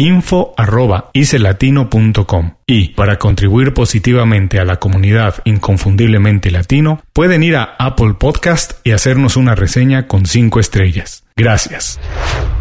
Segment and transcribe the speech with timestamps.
[0.00, 8.80] info.icelatino.com y para contribuir positivamente a la comunidad inconfundiblemente latino pueden ir a Apple Podcast
[8.82, 11.24] y hacernos una reseña con 5 estrellas.
[11.36, 12.00] Gracias.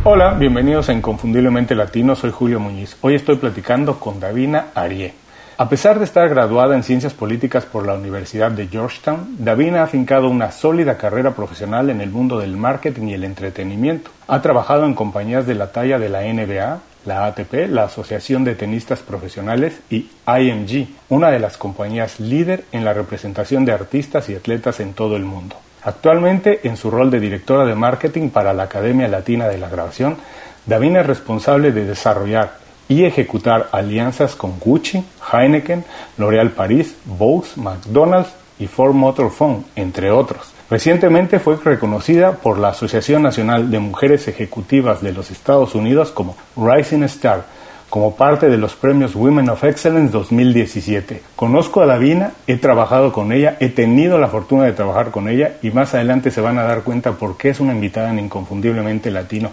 [0.03, 2.97] Hola, bienvenidos a Inconfundiblemente Latino, soy Julio Muñiz.
[2.99, 5.13] Hoy estoy platicando con Davina Arié.
[5.57, 9.83] A pesar de estar graduada en Ciencias Políticas por la Universidad de Georgetown, Davina ha
[9.83, 14.09] afincado una sólida carrera profesional en el mundo del marketing y el entretenimiento.
[14.27, 16.79] Ha trabajado en compañías de la talla de la NBA,
[17.09, 22.85] la ATP, la Asociación de Tenistas Profesionales, y IMG, una de las compañías líder en
[22.85, 25.55] la representación de artistas y atletas en todo el mundo.
[25.83, 30.17] Actualmente, en su rol de directora de marketing para la Academia Latina de la Grabación,
[30.65, 35.83] Davina es responsable de desarrollar y ejecutar alianzas con Gucci, Heineken,
[36.17, 40.58] L'Oréal Paris, Bose, McDonald's y Ford Motor Phone, entre otros.
[40.69, 46.37] Recientemente fue reconocida por la Asociación Nacional de Mujeres Ejecutivas de los Estados Unidos como
[46.55, 47.45] Rising Star,
[47.89, 51.23] como parte de los premios Women of Excellence 2017.
[51.35, 55.53] Conozco a Davina, he trabajado con ella, he tenido la fortuna de trabajar con ella
[55.63, 59.09] y más adelante se van a dar cuenta por qué es una invitada en Inconfundiblemente
[59.09, 59.49] Latino.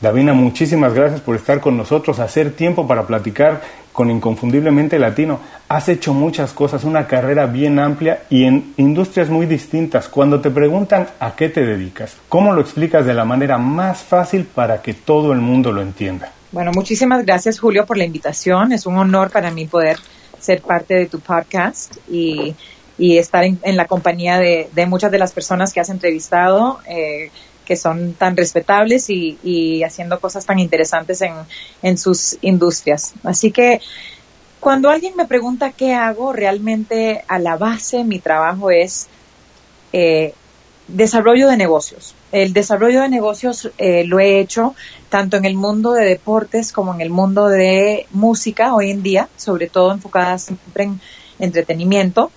[0.00, 3.60] Davina, muchísimas gracias por estar con nosotros, hacer tiempo para platicar
[3.96, 5.40] con Inconfundiblemente Latino.
[5.68, 10.08] Has hecho muchas cosas, una carrera bien amplia y en industrias muy distintas.
[10.08, 14.44] Cuando te preguntan a qué te dedicas, ¿cómo lo explicas de la manera más fácil
[14.44, 16.30] para que todo el mundo lo entienda?
[16.52, 18.72] Bueno, muchísimas gracias Julio por la invitación.
[18.72, 19.96] Es un honor para mí poder
[20.38, 22.54] ser parte de tu podcast y,
[22.98, 26.80] estar en, la compañía de, muchas de las personas que has entrevistado.
[26.86, 27.30] Eh,
[27.66, 31.22] que son tan respetables y, haciendo cosas tan interesantes
[31.82, 33.12] en, sus industrias.
[33.24, 33.80] Así que
[34.60, 39.08] cuando alguien me pregunta qué hago, realmente a la base mi trabajo es
[39.92, 40.32] eh,
[40.88, 42.14] desarrollo de negocios.
[42.32, 44.74] El desarrollo de negocios eh, lo he hecho
[45.08, 49.28] tanto en el mundo de deportes como en el mundo de música hoy en día,
[49.36, 51.00] sobre todo enfocada siempre en
[51.38, 52.30] entretenimiento.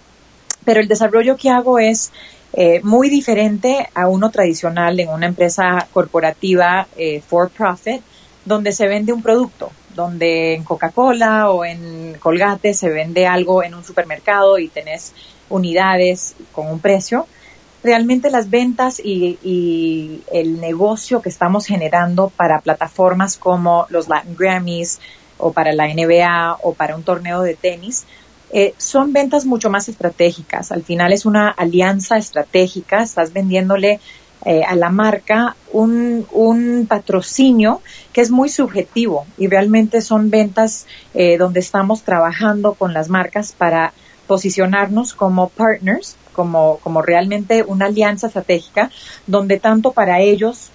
[0.66, 2.12] Pero el desarrollo que hago es
[2.54, 8.02] eh, muy diferente a uno tradicional en una empresa corporativa eh, for profit,
[8.44, 13.76] donde se vende un producto, donde en Coca-Cola o en Colgate se vende algo en
[13.76, 15.14] un supermercado y tenés
[15.50, 17.28] unidades con un precio.
[17.84, 24.36] Realmente las ventas y, y el negocio que estamos generando para plataformas como los Latin
[24.36, 25.00] Grammys
[25.38, 28.06] o para la NBA o para un torneo de tenis
[28.52, 30.72] eh, son ventas mucho más estratégicas.
[30.72, 34.00] Al final es una alianza estratégica, estás vendiéndole
[34.46, 37.82] eh, a la marca un, un, patrocinio
[38.14, 43.52] que es muy subjetivo y realmente son ventas eh, donde estamos trabajando con las marcas
[43.52, 43.94] para
[44.28, 48.90] posicionarnos como partners, como, como realmente una alianza estratégica
[49.28, 50.72] donde tanto para ellos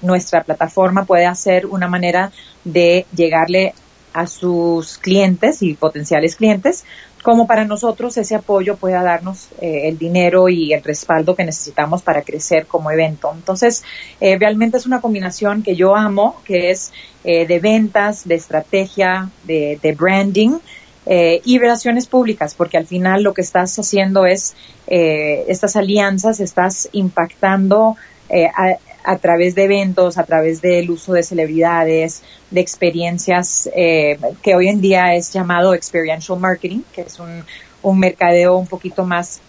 [0.00, 2.32] nuestra plataforma puede ser una manera
[2.64, 3.74] de llegarle
[4.12, 6.84] a sus clientes y potenciales clientes,
[7.22, 12.02] como para nosotros ese apoyo pueda darnos eh, el dinero y el respaldo que necesitamos
[12.02, 13.32] para crecer como evento.
[13.34, 13.84] Entonces,
[14.20, 16.92] eh, realmente es una combinación que yo amo, que es
[17.22, 20.58] eh, de ventas, de estrategia, de, branding
[21.04, 24.54] y relaciones públicas, porque al final lo que estás haciendo es
[24.86, 27.96] estas alianzas, estás impactando
[28.30, 34.54] a, a través de eventos, a través del uso de celebridades, de experiencias eh, que
[34.54, 37.44] hoy en día es llamado experiential marketing, que es un,
[37.82, 39.40] un mercadeo un poquito más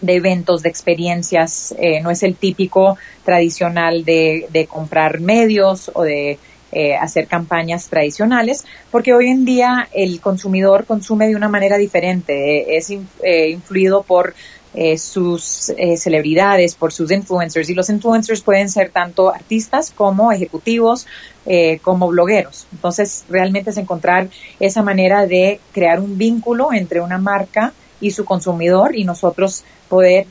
[0.00, 6.02] de eventos, de experiencias, eh, no es el típico tradicional de, de comprar medios o
[6.02, 6.38] de
[6.72, 12.76] eh, hacer campañas tradicionales, porque hoy en día el consumidor consume de una manera diferente,
[12.76, 14.34] es influido por
[14.76, 21.06] eh, sus celebridades, por sus influencers, y los influencers pueden ser tanto artistas como ejecutivos,
[21.82, 22.66] como blogueros.
[22.72, 24.28] Entonces, realmente es encontrar
[24.58, 30.26] esa manera de crear un vínculo entre una marca y su consumidor y nosotros poder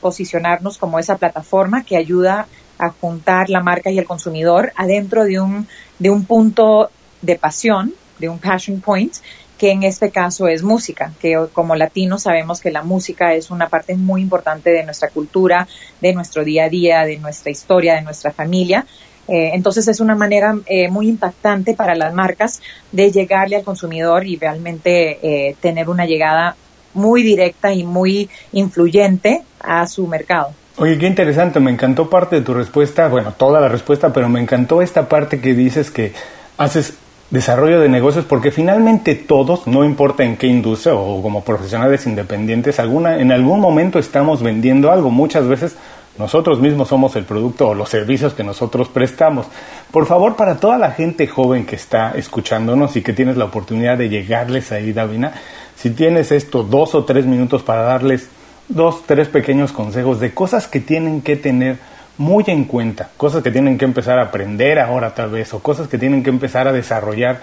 [0.00, 2.46] posicionarnos como esa plataforma que ayuda
[2.78, 5.66] a juntar la marca y el consumidor adentro de un,
[5.98, 6.90] de un punto
[7.22, 9.14] de pasión, de un passion point,
[9.58, 13.68] que en este caso es música, que como latinos sabemos que la música es una
[13.68, 15.68] parte muy importante de nuestra cultura,
[16.00, 18.84] de nuestro día a día, de nuestra historia, de nuestra familia.
[19.26, 22.60] Eh, entonces es una manera eh, muy impactante para las marcas
[22.92, 26.56] de llegarle al consumidor y realmente eh, tener una llegada
[26.92, 30.52] muy directa y muy influyente a su mercado.
[30.76, 34.40] Oye, qué interesante, me encantó parte de tu respuesta, bueno, toda la respuesta, pero me
[34.40, 36.12] encantó esta parte que dices que
[36.58, 36.94] haces
[37.34, 42.78] desarrollo de negocios porque finalmente todos, no importa en qué industria o como profesionales independientes,
[42.78, 45.76] alguna, en algún momento estamos vendiendo algo, muchas veces
[46.16, 49.46] nosotros mismos somos el producto o los servicios que nosotros prestamos.
[49.90, 53.98] Por favor, para toda la gente joven que está escuchándonos y que tienes la oportunidad
[53.98, 55.32] de llegarles ahí, Davina,
[55.74, 58.28] si tienes esto dos o tres minutos para darles
[58.68, 61.78] dos, tres pequeños consejos de cosas que tienen que tener
[62.18, 65.88] muy en cuenta, cosas que tienen que empezar a aprender ahora tal vez, o cosas
[65.88, 67.40] que tienen que empezar a desarrollar.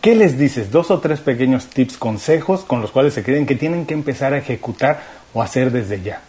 [0.00, 0.70] ¿Qué les dices?
[0.70, 4.34] Dos o tres pequeños tips, consejos con los cuales se creen que tienen que empezar
[4.34, 6.20] a ejecutar o hacer desde ya.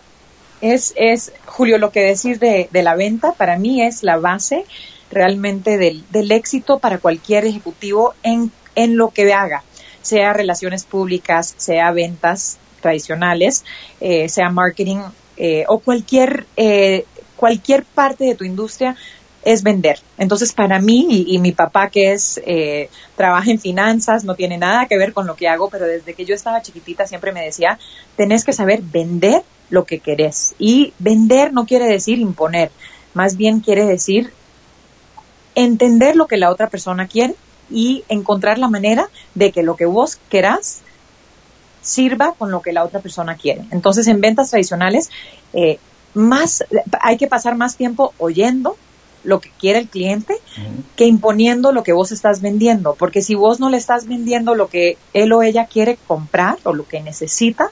[0.61, 4.63] Es, es Julio, lo que decís de, de la venta para mí es la base
[5.11, 9.63] realmente del, del éxito para cualquier ejecutivo en, en lo que haga,
[10.01, 13.65] sea relaciones públicas, sea ventas, tradicionales,
[13.99, 14.99] eh, sea marketing
[15.37, 18.95] eh, o cualquier, eh, cualquier parte de tu industria,
[19.43, 19.99] es vender.
[20.17, 22.41] Entonces, para mí y, mi papá, que es
[23.15, 26.25] trabaja en finanzas, no tiene nada que ver con lo que hago, pero desde que
[26.25, 27.77] yo estaba chiquitita siempre me decía,
[28.17, 30.55] tenés que saber vender lo que querés.
[30.57, 32.71] Y vender no quiere decir imponer,
[33.13, 34.31] más bien quiere decir
[35.55, 37.35] entender lo que la otra persona quiere
[37.69, 40.81] y encontrar la manera de que lo que vos querás
[41.81, 43.61] sirva con lo que la otra persona quiere.
[43.71, 45.09] Entonces, en ventas tradicionales,
[45.53, 45.79] eh,
[46.15, 46.63] más,
[47.01, 48.77] hay que pasar más tiempo oyendo
[49.23, 50.35] lo que quiere el cliente
[50.95, 52.95] que imponiendo lo que vos estás vendiendo.
[52.95, 56.73] Porque si vos no le estás vendiendo lo que él o ella quiere comprar o
[56.73, 57.69] lo que necesita,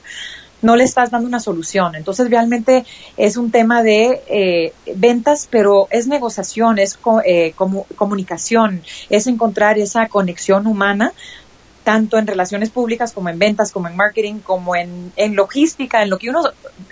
[0.62, 1.94] no le estás dando una solución.
[1.94, 2.84] Entonces realmente
[3.16, 7.54] es un tema de eh, ventas, pero es negociación, es eh,
[7.96, 11.12] comunicación, es encontrar esa conexión humana
[11.84, 16.10] tanto en relaciones públicas como en ventas, como en marketing, como en, en logística, en
[16.10, 16.42] lo que uno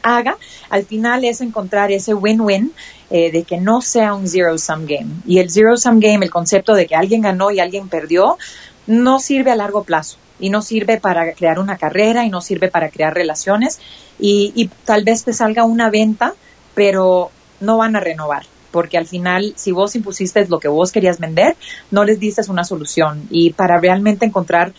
[0.03, 0.37] haga,
[0.71, 2.73] al final es encontrar ese win-win
[3.11, 5.09] eh, de que no sea un zero-sum game.
[5.27, 8.39] Y el zero-sum game, el concepto de que alguien ganó y alguien perdió,
[8.87, 10.19] no sirve a largo plazo.
[10.39, 13.81] Y no sirve para crear una carrera y no sirve para crear relaciones.
[14.19, 16.35] Y, y tal vez te salga una venta,
[16.75, 17.31] pero
[17.61, 21.57] no van a renovar porque al final, si vos impusiste lo que vos querías vender,
[21.91, 23.29] no les diste una solución.
[23.31, 24.73] Y para realmente encontrar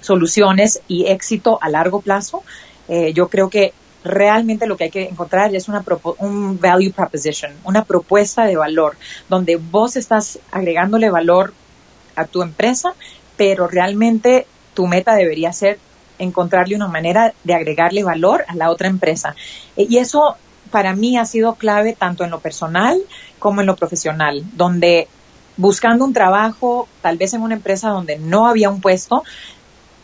[0.00, 2.42] soluciones y éxito a largo plazo,
[2.88, 3.72] eh, yo creo que
[4.02, 5.84] realmente lo que hay que encontrar es una
[6.18, 8.96] un value proposition, una propuesta de valor,
[9.28, 11.52] donde vos estás agregándole valor
[12.14, 12.94] a tu empresa,
[13.36, 15.78] pero realmente tu meta debería ser
[16.18, 19.34] encontrarle una manera de agregarle valor a la otra empresa.
[19.76, 20.36] Y eso
[20.70, 23.00] para mí ha sido clave tanto en lo personal
[23.38, 25.08] como en lo profesional, donde
[25.56, 29.24] buscando un trabajo, tal vez en una empresa donde no había un puesto,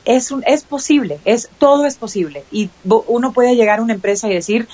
[0.04, 2.44] es, es posible, es, todo es posible.
[2.50, 4.68] Y uno puede llegar a una empresa y decir,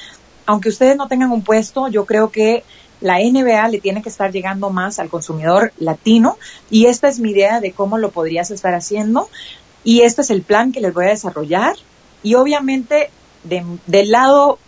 [0.47, 2.65] aunque ustedes no tengan un puesto, yo creo que
[3.01, 6.37] la NBA le tiene que estar llegando más al consumidor latino
[6.71, 9.29] y esta es mi idea de cómo lo podrías estar haciendo
[9.85, 11.77] y este es el plan que les voy a desarrollar
[12.25, 13.11] y obviamente
[13.45, 14.59] del lado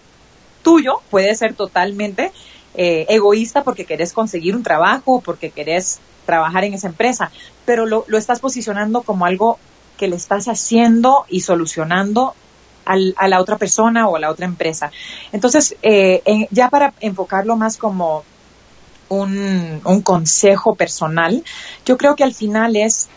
[0.62, 2.32] tuyo puede ser totalmente
[2.74, 7.30] eh, egoísta porque querés conseguir un trabajo, porque querés trabajar en esa empresa,
[7.64, 9.58] pero lo, lo estás posicionando como algo
[9.96, 12.34] que le estás haciendo y solucionando
[12.84, 14.90] al, a la otra persona o a la otra empresa.
[15.32, 18.24] Entonces, eh, ya para enfocarlo más como
[19.08, 21.44] un, un consejo personal,
[21.84, 23.08] yo creo que al final es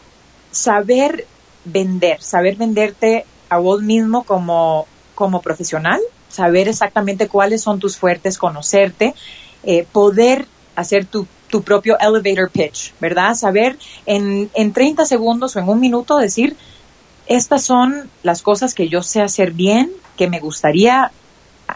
[0.51, 1.25] saber
[1.65, 6.01] vender, saber venderte a vos mismo como, como profesional,
[6.33, 9.13] saber exactamente cuáles son tus fuertes, conocerte,
[9.63, 13.35] eh, poder hacer tu, tu, propio elevator pitch, ¿verdad?
[13.35, 16.55] Saber en, en 30 segundos o en un minuto decir,
[17.27, 21.11] estas son las cosas que yo sé hacer bien, que me gustaría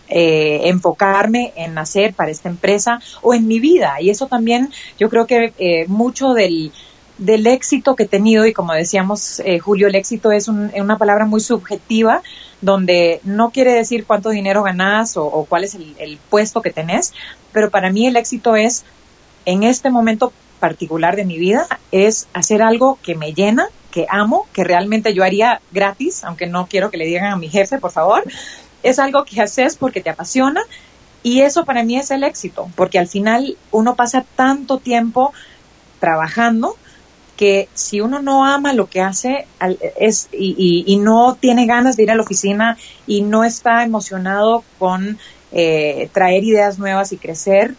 [0.10, 4.02] eh, enfocarme en hacer para esta empresa o en mi vida.
[4.02, 6.72] Y eso también yo creo que eh, mucho del,
[7.18, 11.26] del éxito que he tenido, y como decíamos, eh, Julio, el éxito es una palabra
[11.26, 12.22] muy subjetiva,
[12.62, 17.14] donde no quiere decir cuánto dinero ganas o, cuál es el, el, puesto que tenés,
[17.52, 18.84] pero para mí el éxito es,
[19.46, 24.48] en este momento particular de mi vida, es hacer algo que me llena, que amo,
[24.54, 27.92] que realmente yo haría gratis, aunque no quiero que le digan a mi jefe, por
[27.92, 28.24] favor.
[28.84, 30.62] Es algo que haces porque te apasiona
[31.24, 35.34] y eso para mí es el éxito, porque al final uno pasa tanto tiempo
[36.00, 36.78] trabajando
[37.38, 39.46] que si uno no ama lo que hace
[39.98, 45.18] es, y, no tiene ganas de ir a la oficina y no está emocionado con
[45.52, 47.76] eh, traer ideas nuevas y crecer,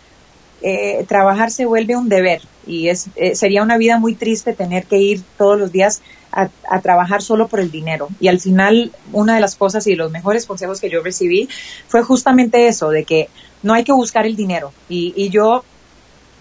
[0.63, 4.85] eh, trabajar se vuelve un deber y es, eh, sería una vida muy triste tener
[4.87, 6.49] que ir todos los días a,
[6.81, 8.09] trabajar solo por el dinero.
[8.21, 11.49] Y al final, una de las cosas y los mejores consejos que yo recibí
[11.89, 13.29] fue justamente eso, de que
[13.63, 14.73] no hay que buscar el dinero.
[14.89, 15.65] Y, y yo,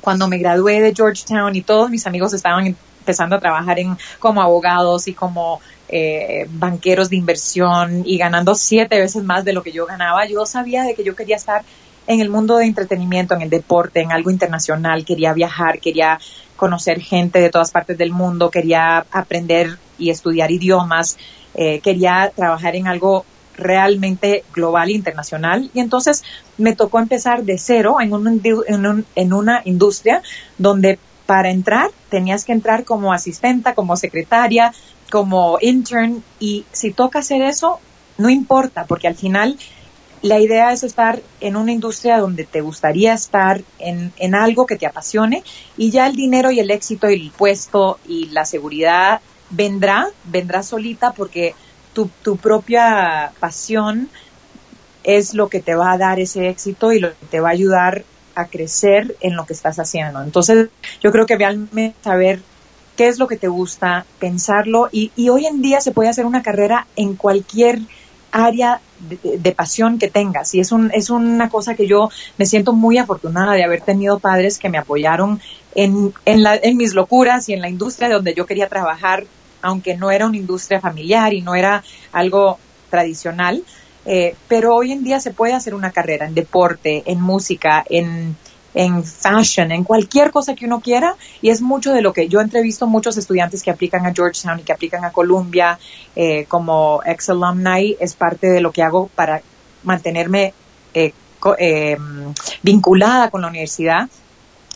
[0.01, 2.75] cuando me gradué de Georgetown y todos mis amigos estaban
[3.07, 8.99] empezando a trabajar en, como abogados y como eh, banqueros de inversión y ganando siete
[8.99, 11.63] veces más de lo que yo ganaba, yo sabía de que yo quería estar
[12.07, 16.19] en el mundo de entretenimiento, en el deporte, en algo internacional, quería viajar, quería
[16.57, 21.17] conocer gente de todas partes del mundo, quería aprender y estudiar idiomas,
[21.53, 25.69] eh, quería trabajar en algo realmente global e internacional.
[25.73, 26.23] Y entonces
[26.57, 30.21] me tocó empezar de cero en, un, en, en una industria
[30.57, 34.73] donde para entrar tenías que entrar como asistenta, como secretaria,
[35.11, 37.79] como intern y si toca hacer eso,
[38.17, 39.57] no importa porque al final
[40.23, 44.75] la idea es estar en una industria donde te gustaría estar, en, en, algo que
[44.75, 45.43] te apasione
[45.77, 50.63] y ya el dinero y el éxito y el puesto y la seguridad vendrá, vendrá
[50.63, 51.53] solita porque
[51.93, 54.09] tu, tu propia pasión
[55.03, 57.53] es lo que te va a dar ese éxito y lo que te va a
[57.53, 58.03] ayudar
[58.37, 60.21] a crecer en lo que estás haciendo.
[60.21, 60.69] Entonces,
[61.01, 62.41] yo creo que realmente saber
[62.95, 66.25] qué es lo que te gusta, pensarlo y, y hoy en día se puede hacer
[66.25, 67.79] una carrera en cualquier
[68.31, 70.53] área de, pasión que tengas.
[70.53, 74.19] Y es, un, es una cosa que yo me siento muy afortunada de haber tenido
[74.19, 75.39] padres que me apoyaron
[75.75, 76.13] en,
[76.77, 79.25] mis locuras y en la industria donde yo quería trabajar,
[79.61, 83.63] aunque no era una industria familiar y no era algo tradicional.
[84.09, 88.37] Eh, pero hoy en día se puede hacer una carrera en deporte, en música, en,
[88.73, 92.39] en fashion, en cualquier cosa que uno quiera, y es mucho de lo que yo
[92.41, 95.77] entrevisto muchos estudiantes que aplican a Georgetown y que aplican a Columbia
[96.15, 99.41] eh, como ex alumni, es parte de lo que hago para
[99.83, 100.53] mantenerme
[100.93, 101.11] eh,
[101.57, 101.97] eh,
[102.61, 104.09] vinculada con la universidad.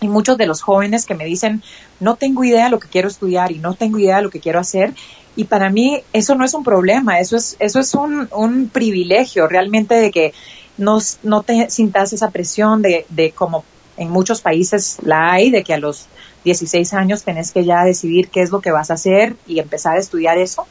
[0.01, 1.61] Y muchos de los jóvenes que me dicen,
[1.99, 4.39] no tengo idea de lo que quiero estudiar y no tengo idea de lo que
[4.39, 4.95] quiero hacer,
[5.35, 9.47] y para mí eso no es un problema, eso es, eso es un, un privilegio
[9.47, 10.33] realmente de que
[10.77, 13.63] no, no te sintas esa presión de, de como
[13.97, 16.07] en muchos países la hay, de que a los
[16.43, 19.95] 16 años tenés que ya decidir qué es lo que vas a hacer y empezar
[19.95, 20.65] a estudiar eso.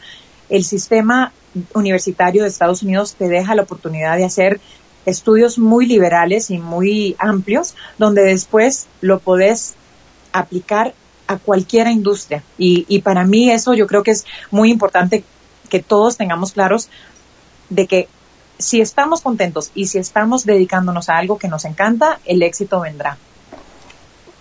[0.48, 1.32] El sistema
[1.74, 4.60] universitario de Estados Unidos te deja la oportunidad de hacer
[5.06, 9.74] estudios muy liberales y muy amplios, donde después lo podés
[10.32, 10.94] aplicar
[11.30, 12.42] a cualquier industria.
[12.58, 15.22] Y, y para mí eso yo creo que es muy importante
[15.68, 16.88] que todos tengamos claros
[17.68, 18.08] de que
[18.58, 23.16] si estamos contentos y si estamos dedicándonos a algo que nos encanta, el éxito vendrá.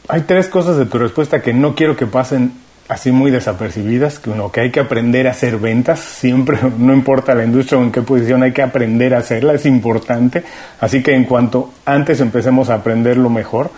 [0.07, 2.53] Hay tres cosas de tu respuesta que no quiero que pasen
[2.87, 7.35] así muy desapercibidas, que uno, que hay que aprender a hacer ventas, siempre, no importa
[7.35, 10.43] la industria o en qué posición, hay que aprender a hacerla, es importante,
[10.79, 13.69] así que en cuanto antes empecemos a aprenderlo mejor.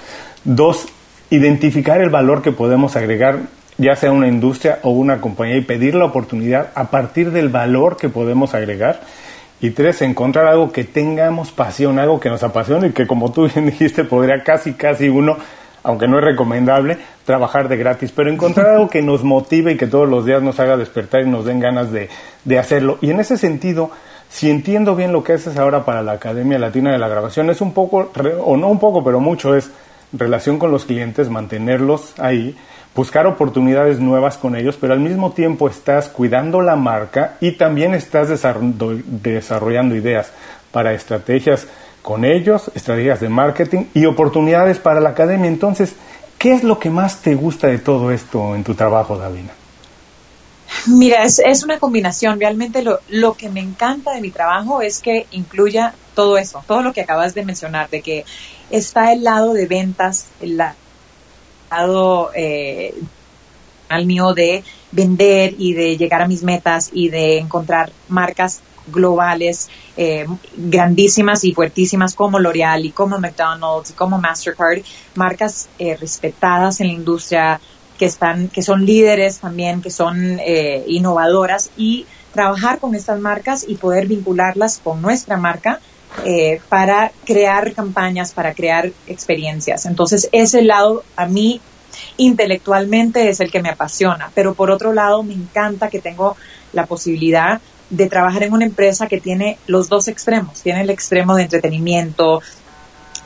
[0.46, 0.88] Dos,
[1.32, 3.40] identificar el valor que podemos agregar,
[3.78, 7.98] ya sea una industria o una compañía, y pedir la oportunidad a partir del valor
[7.98, 9.00] que podemos agregar.
[9.62, 13.48] Y tres, encontrar algo que tengamos pasión, algo que nos apasione y que como tú
[13.48, 15.38] bien dijiste, podría casi, casi uno,
[15.84, 19.88] aunque no es recomendable, trabajar de gratis, pero encontrar algo que nos motive y que
[19.88, 22.10] todos los días nos haga despertar y nos den ganas de,
[22.44, 22.98] de hacerlo.
[23.02, 23.92] Y en ese sentido,
[24.30, 27.62] si entiendo bien lo que haces ahora para la Academia Latina de la Grabación, es
[27.62, 28.12] un poco,
[28.44, 29.72] o no un poco, pero mucho, es
[30.14, 32.56] relación con los clientes, mantenerlos ahí,
[32.96, 37.94] buscar oportunidades nuevas con ellos, pero al mismo tiempo estás cuidando la marca y también
[37.94, 40.32] estás desarrollando ideas
[40.72, 41.68] para estrategias
[42.02, 45.48] con ellos, estrategias de marketing y oportunidades para la academia.
[45.48, 45.94] Entonces,
[46.38, 49.52] ¿qué es lo que más te gusta de todo esto en tu trabajo, Davina?
[50.88, 52.40] Mira, es, una combinación.
[52.40, 56.82] Realmente lo, lo que me encanta de mi trabajo es que incluya todo eso, todo
[56.82, 58.26] lo que acabas de mencionar, de que
[58.70, 62.94] está el lado de ventas, el lado eh,
[63.90, 69.70] al mío de vender y de llegar a mis metas y de encontrar marcas globales
[69.98, 70.26] eh,
[70.56, 74.82] grandísimas y fuertísimas como L'Oreal y como McDonald's y como Mastercard,
[75.16, 77.62] marcas eh, respetadas en la industria
[77.98, 83.66] que están, que son líderes también, que son eh, innovadoras y trabajar con estas marcas
[83.68, 85.80] y poder vincularlas con nuestra marca
[86.26, 89.86] eh, para crear campañas, para crear experiencias.
[89.86, 91.62] Entonces, ese lado a mí
[92.18, 96.36] intelectualmente es el que me apasiona, pero por otro lado me encanta que tengo
[96.74, 101.36] la posibilidad de trabajar en una empresa que tiene los dos extremos, tiene el extremo
[101.36, 102.42] de entretenimiento,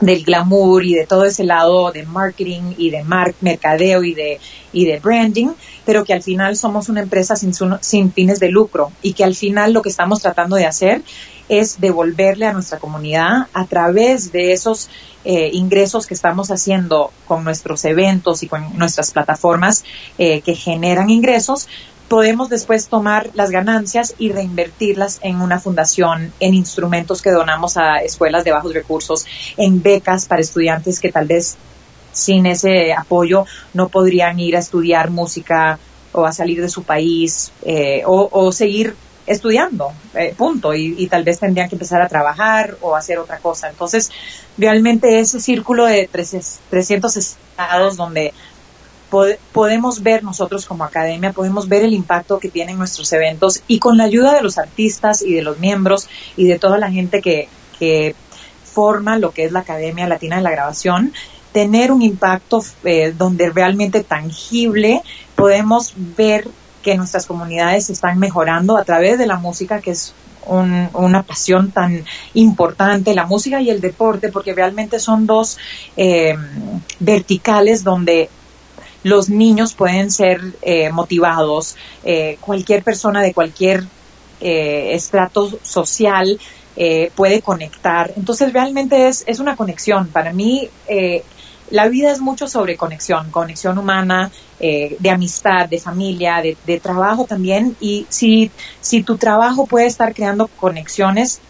[0.00, 3.04] del glamour y de todo ese lado de marketing y de
[3.40, 4.40] mercadeo y de,
[4.72, 5.48] y de branding,
[5.84, 9.34] pero que al final somos una empresa sin, sin fines de lucro y que al
[9.34, 11.02] final lo que estamos tratando de hacer
[11.48, 14.90] es devolverle a nuestra comunidad a través de esos
[15.24, 19.84] eh, ingresos que estamos haciendo con nuestros eventos y con nuestras plataformas
[20.18, 21.68] eh, que generan ingresos,
[22.08, 27.98] podemos después tomar las ganancias y reinvertirlas en una fundación, en instrumentos que donamos a
[27.98, 31.56] escuelas de bajos recursos, en becas para estudiantes que tal vez
[32.12, 33.44] sin ese apoyo
[33.74, 35.78] no podrían ir a estudiar música
[36.12, 38.94] o a salir de su país eh, o, seguir
[39.26, 43.68] estudiando, eh, punto, y, tal vez tendrían que empezar a trabajar o hacer otra cosa.
[43.68, 44.10] Entonces,
[44.56, 48.32] realmente ese círculo de 300 estados donde
[49.52, 53.96] podemos ver nosotros como academia, podemos ver el impacto que tienen nuestros eventos y con
[53.96, 57.48] la ayuda de los artistas y de los miembros y de toda la gente que,
[57.78, 58.14] que
[58.64, 61.12] forma lo que es la Academia Latina de la Grabación,
[61.52, 65.00] tener un impacto eh, donde realmente tangible
[65.34, 66.46] podemos ver
[66.82, 70.12] que nuestras comunidades están mejorando a través de la música, que es
[70.48, 75.58] una pasión tan importante, la música y el deporte, porque realmente son dos
[75.96, 76.36] eh,
[77.00, 78.28] verticales donde
[79.02, 83.84] los niños pueden ser eh, motivados, eh, cualquier persona de cualquier
[84.40, 86.38] eh, estrato social
[87.14, 88.12] puede conectar.
[88.18, 90.08] Entonces realmente es, es una conexión.
[90.08, 90.68] Para mí
[91.70, 97.24] la vida es mucho sobre conexión, conexión humana, de amistad, de familia, de, de, trabajo
[97.24, 97.74] también.
[97.80, 98.50] Y si,
[98.82, 101.40] si tu trabajo puede estar creando conexiones,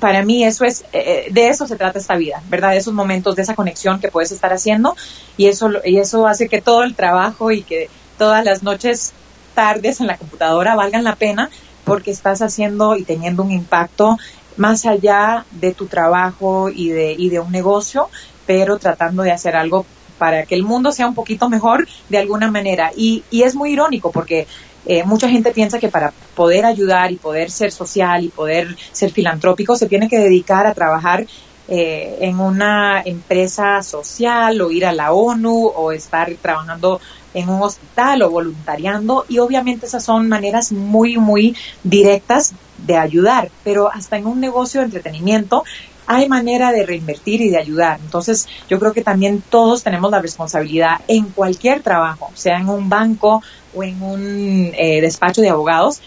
[0.00, 2.70] para mí eso es, eh, de eso se trata esta vida, ¿verdad?
[2.70, 4.96] De esos momentos, de esa conexión que puedes estar haciendo
[5.36, 9.12] y eso, y eso hace que todo el trabajo y que todas las noches,
[9.54, 11.50] tardes en la computadora valgan la pena
[11.84, 14.18] porque estás haciendo y teniendo un impacto
[14.56, 18.08] más allá de tu trabajo y de, y de un negocio,
[18.46, 19.86] pero tratando de hacer algo
[20.18, 22.90] para que el mundo sea un poquito mejor de alguna manera.
[22.96, 24.46] Y, y es muy irónico porque
[24.86, 29.10] eh, mucha gente piensa que para poder ayudar y poder ser social y poder ser
[29.10, 31.26] filantrópico se tiene que dedicar a trabajar
[31.68, 37.00] eh, en una empresa social o ir a la ONU o estar trabajando
[37.34, 39.24] en un hospital o voluntariando.
[39.28, 44.80] Y obviamente esas son maneras muy muy directas de ayudar, pero hasta en un negocio
[44.80, 45.64] de entretenimiento
[46.06, 47.98] hay manera de reinvertir y de ayudar.
[48.00, 52.88] Entonces, yo creo que también todos tenemos la responsabilidad en cualquier trabajo, sea en un
[52.88, 53.42] banco
[53.74, 56.00] o en un eh, despacho de abogados,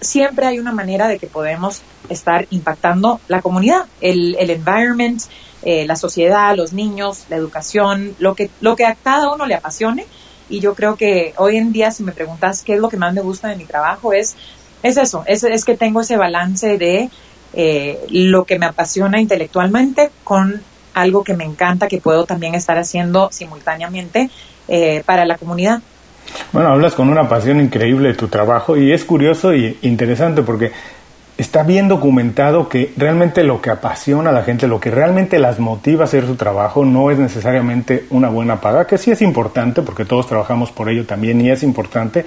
[0.00, 5.22] siempre hay una manera de que podemos estar impactando la comunidad, el, el environment,
[5.62, 9.54] eh, la sociedad, los niños, la educación, lo que, lo que a cada uno le
[9.54, 10.06] apasione.
[10.48, 13.12] Y yo creo que hoy en día, si me preguntas qué es lo que más
[13.12, 14.36] me gusta de mi trabajo, es,
[14.82, 17.10] es eso, es, es que tengo ese balance de
[17.52, 20.62] eh, lo que me apasiona intelectualmente con
[20.94, 24.30] algo que me encanta, que puedo también estar haciendo simultáneamente
[24.66, 25.80] eh, para la comunidad.
[26.52, 30.72] Bueno, hablas con una pasión increíble de tu trabajo y es curioso y interesante porque
[31.38, 35.60] está bien documentado que realmente lo que apasiona a la gente, lo que realmente las
[35.60, 39.82] motiva a hacer su trabajo no es necesariamente una buena paga, que sí es importante
[39.82, 42.26] porque todos trabajamos por ello también y es importante,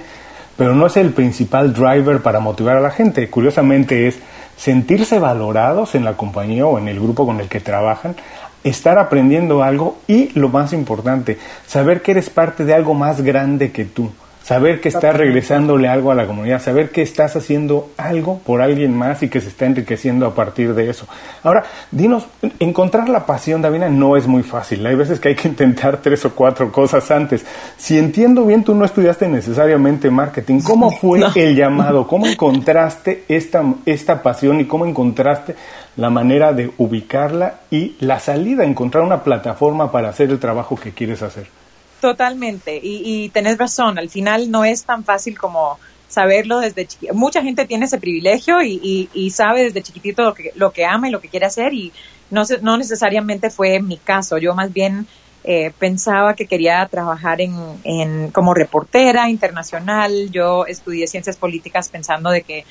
[0.56, 3.28] pero no es el principal driver para motivar a la gente.
[3.28, 4.18] Curiosamente es
[4.56, 8.16] sentirse valorados en la compañía o en el grupo con el que trabajan,
[8.64, 13.72] estar aprendiendo algo y, lo más importante, saber que eres parte de algo más grande
[13.72, 14.10] que tú
[14.42, 18.96] saber que estás regresándole algo a la comunidad, saber que estás haciendo algo por alguien
[18.96, 21.06] más y que se está enriqueciendo a partir de eso.
[21.42, 22.26] Ahora, dinos,
[22.58, 24.84] encontrar la pasión, Davina, no es muy fácil.
[24.86, 27.44] Hay veces que hay que intentar tres o cuatro cosas antes.
[27.76, 30.60] Si entiendo bien, tú no estudiaste necesariamente marketing.
[30.60, 32.06] ¿Cómo fue el llamado?
[32.06, 35.54] ¿Cómo encontraste esta, esta pasión y cómo encontraste
[35.96, 40.92] la manera de ubicarla y la salida, encontrar una plataforma para hacer el trabajo que
[40.92, 41.61] quieres hacer?
[42.02, 47.14] Totalmente, y, tenés razón, al final no es tan fácil como saberlo desde chiquitito.
[47.14, 51.12] Mucha gente tiene ese privilegio y, sabe desde chiquitito lo que, lo que ama y
[51.12, 51.92] lo que quiere hacer y
[52.30, 54.36] no, no necesariamente fue mi caso.
[54.38, 55.06] Yo más bien
[55.44, 60.28] eh, pensaba que quería trabajar en, en, como reportera internacional.
[60.32, 62.64] Yo estudié ciencias políticas pensando de que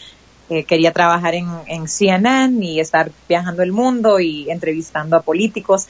[0.49, 5.87] eh, quería trabajar en, en CNN y estar viajando el mundo y entrevistando a políticos.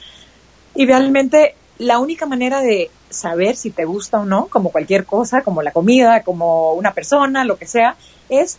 [0.76, 5.42] Y realmente la única manera de saber si te gusta o no, como cualquier cosa,
[5.42, 7.96] como la comida, como una persona, lo que sea,
[8.28, 8.58] es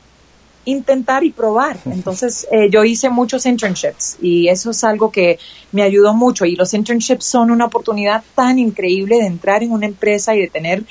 [0.65, 1.77] intentar y probar.
[1.85, 5.39] Entonces, eh, yo hice muchos internships y eso es algo que
[5.71, 6.45] me ayudó mucho.
[6.45, 10.47] Y los internships son una oportunidad tan increíble de entrar en una empresa y de
[10.47, 10.83] tener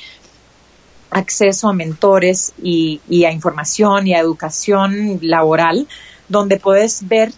[1.10, 5.86] acceso a mentores y, y a información y a educación laboral,
[6.28, 7.32] donde puedes ver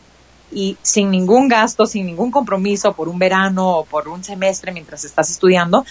[0.54, 5.04] y sin ningún gasto, sin ningún compromiso por un verano o por un semestre mientras
[5.04, 5.84] estás estudiando,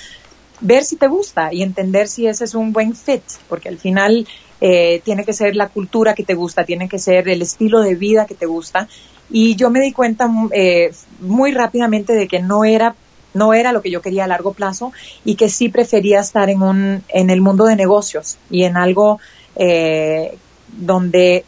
[0.62, 4.26] ver si te gusta y entender si ese es un buen fit, porque al final
[4.62, 7.95] eh, tiene que ser la cultura que te gusta, tiene que ser el estilo de
[7.95, 8.88] vida que te gusta.
[9.30, 12.95] Y yo me di cuenta eh, muy rápidamente de que no era
[13.34, 14.93] no era lo que yo quería a largo plazo
[15.26, 19.19] y que sí prefería estar en un en el mundo de negocios y en algo
[19.56, 21.43] eh, donde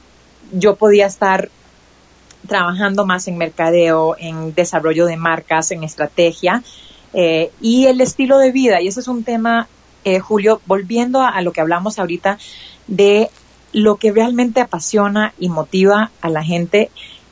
[0.52, 1.50] yo podía estar
[2.48, 6.64] trabajando más en mercadeo, en desarrollo de marcas, en estrategia
[7.14, 8.82] eh, y el estilo de vida.
[8.82, 9.68] Y ese es un tema,
[10.04, 12.38] eh, Julio, volviendo a, lo que hablamos ahorita
[12.88, 13.30] de
[13.72, 16.90] lo que realmente apasiona y motiva a la gente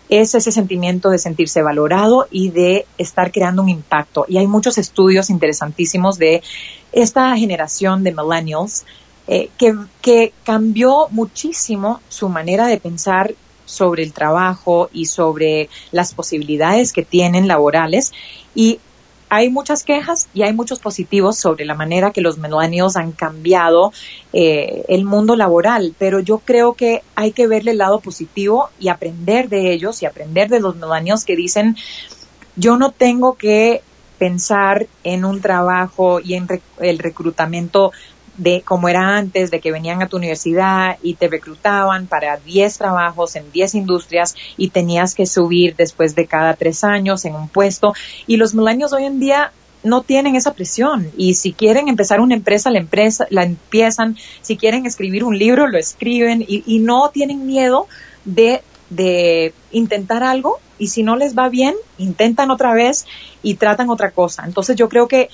[0.10, 4.26] es ese sentimiento de sentirse valorado y de estar creando un impacto.
[4.28, 6.44] Y hay muchos estudios interesantísimos de
[6.92, 8.86] esta generación de millennials
[9.28, 13.34] eh, que, que cambió muchísimo su manera de pensar
[13.74, 18.14] sobre el trabajo y sobre las posibilidades que tienen laborales.
[18.56, 18.80] Y
[19.30, 23.92] hay muchas quejas y hay muchos positivos sobre la manera que los millennials han cambiado
[24.32, 28.90] eh, el mundo laboral, pero yo creo que hay que verle el lado positivo y
[28.90, 31.76] aprender de ellos y aprender de los millennials que dicen
[32.56, 33.82] yo no tengo que
[34.20, 36.48] pensar en un trabajo y en
[36.80, 37.92] el reclutamiento
[38.38, 42.78] de como era antes, de que venían a tu universidad y te reclutaban para 10
[42.78, 47.48] trabajos en 10 industrias y tenías que subir después de cada tres años en un
[47.48, 47.94] puesto.
[48.28, 49.52] Y los milenios hoy en día
[49.84, 54.58] no tienen esa presión y si quieren empezar una empresa, la empresa la empiezan, si
[54.58, 57.88] quieren escribir un libro, lo escriben y, y no tienen miedo
[58.24, 63.06] de, de intentar algo y si no les va bien, intentan otra vez
[63.42, 64.44] y tratan otra cosa.
[64.46, 65.30] Entonces yo creo que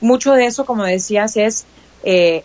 [0.00, 1.64] mucho de eso, como decías, es
[2.02, 2.44] eh,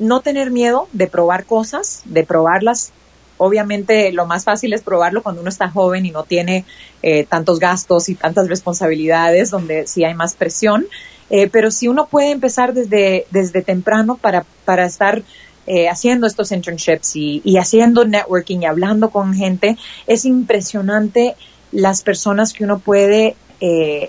[0.00, 2.92] no tener miedo de probar cosas, de probarlas.
[3.36, 6.64] Obviamente lo más fácil es probarlo cuando uno está joven y no tiene
[7.02, 10.86] eh, tantos gastos y tantas responsabilidades, donde sí hay más presión.
[11.30, 15.22] Eh, pero si uno puede empezar desde, desde temprano para, para estar
[15.66, 21.36] eh, haciendo estos internships y, y, haciendo networking y hablando con gente, es impresionante
[21.70, 24.08] las personas que uno puede eh,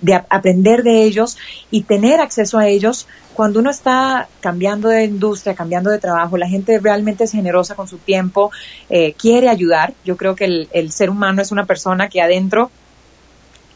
[0.00, 1.36] de aprender de ellos
[1.70, 6.48] y tener acceso a ellos cuando uno está cambiando de industria, cambiando de trabajo, la
[6.48, 8.50] gente realmente es generosa con su tiempo,
[8.90, 9.94] eh, quiere ayudar.
[10.04, 12.72] Yo creo que el, el, ser humano es una persona que adentro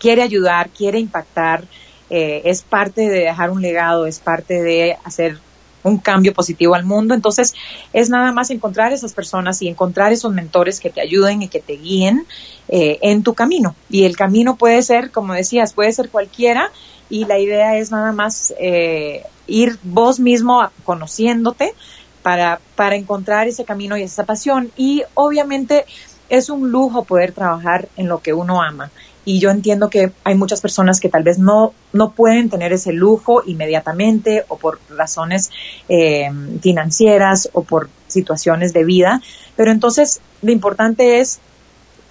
[0.00, 1.62] quiere ayudar, quiere impactar,
[2.10, 5.38] eh, es parte de dejar un legado, es parte de hacer
[5.82, 7.14] un cambio positivo al mundo.
[7.14, 7.54] Entonces,
[7.92, 11.60] es nada más encontrar esas personas y encontrar esos mentores que te ayuden y que
[11.60, 12.26] te guíen
[12.68, 13.74] eh, en tu camino.
[13.90, 16.70] Y el camino puede ser, como decías, puede ser cualquiera
[17.10, 21.74] y la idea es nada más eh, ir vos mismo conociéndote
[22.22, 24.70] para, para encontrar ese camino y esa pasión.
[24.76, 25.84] Y obviamente
[26.28, 28.90] es un lujo poder trabajar en lo que uno ama
[29.24, 32.92] y yo entiendo que hay muchas personas que tal vez no, no pueden tener ese
[32.92, 35.50] lujo inmediatamente o por razones
[35.88, 36.30] eh,
[36.60, 39.22] financieras o por situaciones de vida,
[39.56, 41.40] pero entonces lo importante es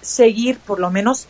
[0.00, 1.28] seguir por lo menos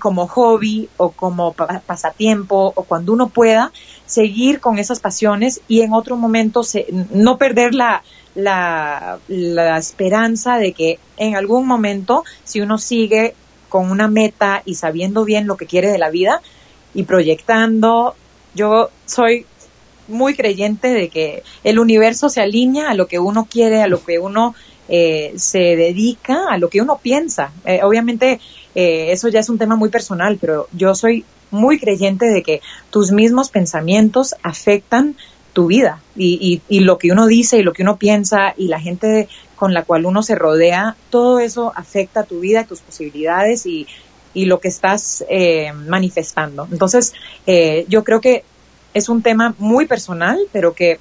[0.00, 3.72] como hobby o como pasatiempo o cuando uno pueda
[4.06, 6.62] seguir con esas pasiones y en otro momento
[7.10, 8.02] no perder la,
[8.34, 13.34] la, la esperanza de que en algún momento si uno sigue
[13.70, 16.42] con una meta y sabiendo bien lo que quiere de la vida
[16.92, 18.14] y proyectando.
[18.54, 19.46] Yo soy
[20.08, 24.04] muy creyente de que el universo se alinea a lo que uno quiere, a lo
[24.04, 24.54] que uno
[24.88, 27.52] eh, se dedica, a lo que uno piensa.
[27.64, 28.40] Eh, obviamente
[28.74, 32.60] eh, eso ya es un tema muy personal, pero yo soy muy creyente de que
[32.90, 35.16] tus mismos pensamientos afectan
[35.52, 38.68] tu vida y, y, y, lo que uno dice y lo que uno piensa y
[38.68, 43.66] la gente con la cual uno se rodea, todo eso afecta tu vida, tus posibilidades
[43.66, 43.86] y,
[44.32, 46.68] y lo que estás eh, manifestando.
[46.70, 47.12] Entonces,
[47.46, 48.44] eh, yo creo que
[48.94, 50.98] es un tema muy personal, pero que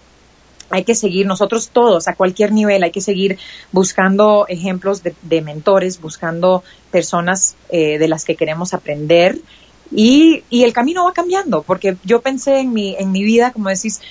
[0.71, 3.37] hay que seguir nosotros todos a cualquier nivel, hay que seguir
[3.71, 9.39] buscando ejemplos de, de mentores, buscando personas eh, de las que queremos aprender
[9.91, 13.69] y, y, el camino va cambiando, porque yo pensé en mi, en mi vida, como
[13.69, 14.01] decís,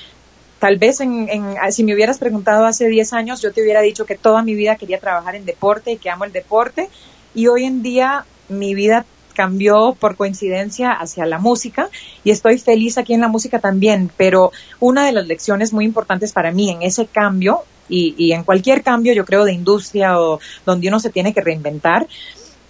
[0.58, 1.28] tal vez en,
[1.70, 4.76] si me hubieras preguntado hace 10 años, yo te hubiera dicho que toda mi vida
[4.76, 6.88] quería trabajar en deporte y que amo el deporte.
[7.34, 11.90] Y hoy en día mi vida cambió por coincidencia hacia la música
[12.24, 16.32] y estoy feliz aquí en la música también, pero una de las lecciones muy importantes
[16.32, 20.88] para mí en ese cambio y, en cualquier cambio, yo creo, de industria o donde
[20.88, 22.06] uno se tiene que reinventar,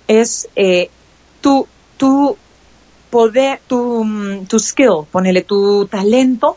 [0.06, 0.90] es eh,
[1.40, 2.36] tu, tu
[3.10, 6.54] poder, tu, mm, tu skill, ponele tu talento,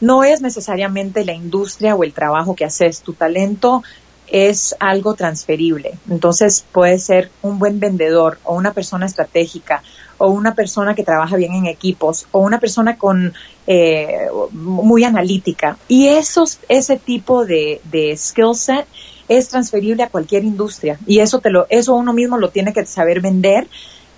[0.00, 3.82] no es necesariamente la industria o el trabajo que haces, tu talento
[4.30, 5.92] es algo transferible.
[6.10, 9.82] Entonces puede ser un buen vendedor o una persona estratégica
[10.18, 13.32] o una persona que trabaja bien en equipos o una persona con
[13.66, 15.78] eh, muy analítica.
[15.88, 18.86] Y esos, ese tipo de, de skill set
[19.28, 22.86] es transferible a cualquier industria y eso te lo, eso uno mismo lo tiene que
[22.86, 23.66] saber vender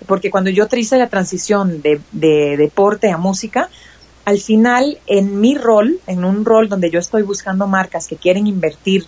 [0.07, 3.69] porque cuando yo hice la transición de, de deporte a música,
[4.25, 8.47] al final en mi rol, en un rol donde yo estoy buscando marcas que quieren
[8.47, 9.05] invertir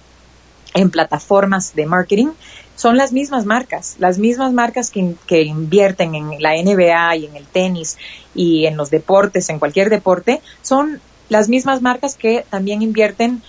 [0.74, 2.30] en plataformas de marketing,
[2.76, 7.36] son las mismas marcas, las mismas marcas que, que, invierten en la NBA y en
[7.36, 7.98] el tenis
[8.34, 11.00] y en los deportes, en cualquier deporte, son
[11.30, 13.44] las mismas marcas que también invierten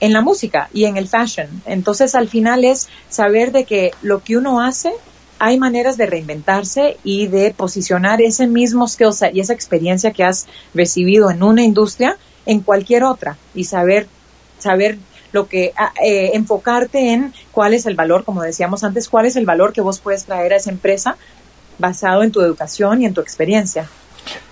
[0.00, 1.62] en la música y en el fashion.
[1.66, 4.92] Entonces, al final es saber de que lo que uno hace,
[5.40, 10.46] hay maneras de reinventarse y de posicionar ese mismo skill y esa experiencia que has
[10.74, 14.06] recibido en una industria en cualquier otra y saber
[14.58, 14.98] saber
[15.32, 19.36] lo que ah, eh, enfocarte en cuál es el valor, como decíamos antes, cuál es
[19.36, 21.16] el valor que vos puedes traer a esa empresa
[21.78, 23.88] basado en tu educación y en tu experiencia.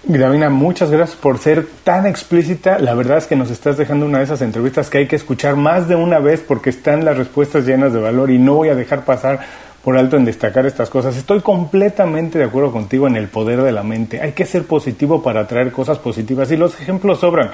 [0.05, 2.79] Gravina, muchas gracias por ser tan explícita.
[2.79, 5.57] La verdad es que nos estás dejando una de esas entrevistas que hay que escuchar
[5.57, 8.75] más de una vez porque están las respuestas llenas de valor y no voy a
[8.75, 9.41] dejar pasar
[9.89, 11.17] por alto en destacar estas cosas.
[11.17, 14.21] Estoy completamente de acuerdo contigo en el poder de la mente.
[14.21, 17.53] Hay que ser positivo para atraer cosas positivas y los ejemplos sobran.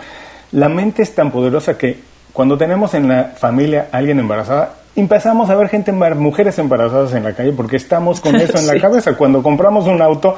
[0.51, 1.97] La mente es tan poderosa que
[2.33, 7.23] cuando tenemos en la familia a alguien embarazada, empezamos a ver gente, mujeres embarazadas en
[7.23, 9.17] la calle porque estamos con eso en la cabeza.
[9.17, 10.37] Cuando compramos un auto,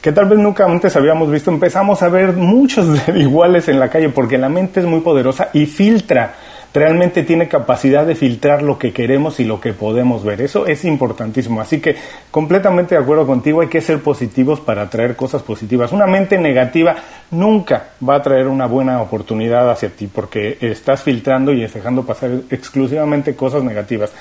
[0.00, 4.08] que tal vez nunca antes habíamos visto, empezamos a ver muchos iguales en la calle
[4.08, 6.36] porque la mente es muy poderosa y filtra,
[6.74, 10.40] realmente tiene capacidad de filtrar lo que queremos y lo que podemos ver.
[10.40, 11.60] Eso es importantísimo.
[11.60, 11.94] Así que
[12.32, 15.92] completamente de acuerdo contigo, hay que ser positivos para atraer cosas positivas.
[15.92, 16.96] Una mente negativa
[17.30, 22.30] nunca va a traer una buena oportunidad hacia ti porque estás filtrando y dejando pasar
[22.50, 24.12] exclusivamente cosas negativas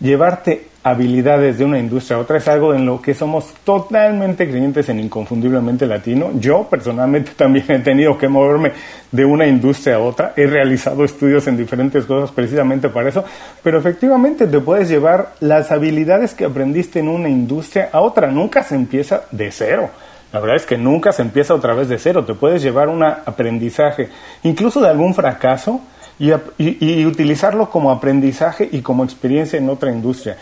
[0.00, 4.88] llevarte habilidades de una industria a otra es algo en lo que somos totalmente creyentes
[4.88, 6.30] en inconfundiblemente latino.
[6.34, 8.72] Yo personalmente también he tenido que moverme
[9.10, 10.32] de una industria a otra.
[10.36, 13.24] He realizado estudios en diferentes cosas precisamente para eso.
[13.62, 18.28] Pero efectivamente te puedes llevar las habilidades que aprendiste en una industria a otra.
[18.28, 19.90] Nunca se empieza de cero.
[20.32, 22.24] La verdad es que nunca se empieza otra vez de cero.
[22.24, 24.08] Te puedes llevar un aprendizaje,
[24.42, 25.80] incluso de algún fracaso
[26.18, 30.36] y, utilizarlo como aprendizaje y como experiencia en otra industria.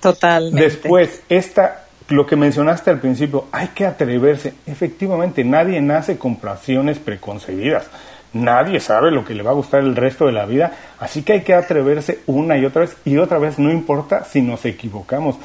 [0.00, 0.62] Totalmente.
[0.62, 4.54] Después, esta, lo que mencionaste al principio, hay que atreverse.
[4.66, 7.86] Efectivamente, nadie nace con pasiones preconcebidas.
[8.32, 11.32] Nadie sabe lo que le va a gustar el resto de la vida, así que
[11.32, 15.36] hay que atreverse una y otra vez y otra vez, no importa si nos equivocamos.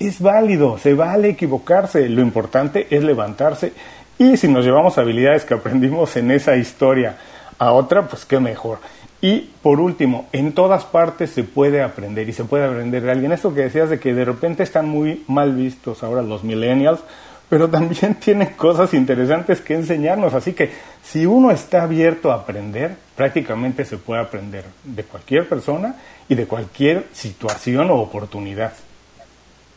[0.00, 3.72] Es válido, se vale equivocarse, lo importante es levantarse
[4.18, 7.16] y si nos llevamos habilidades que aprendimos en esa historia
[7.58, 8.78] a otra, pues qué mejor.
[9.22, 13.30] Y por último, en todas partes se puede aprender y se puede aprender de alguien.
[13.30, 16.98] Esto que decías de que de repente están muy mal vistos ahora los millennials,
[17.48, 20.34] pero también tienen cosas interesantes que enseñarnos.
[20.34, 20.72] Así que
[21.04, 25.94] si uno está abierto a aprender, prácticamente se puede aprender de cualquier persona
[26.28, 28.72] y de cualquier situación o oportunidad.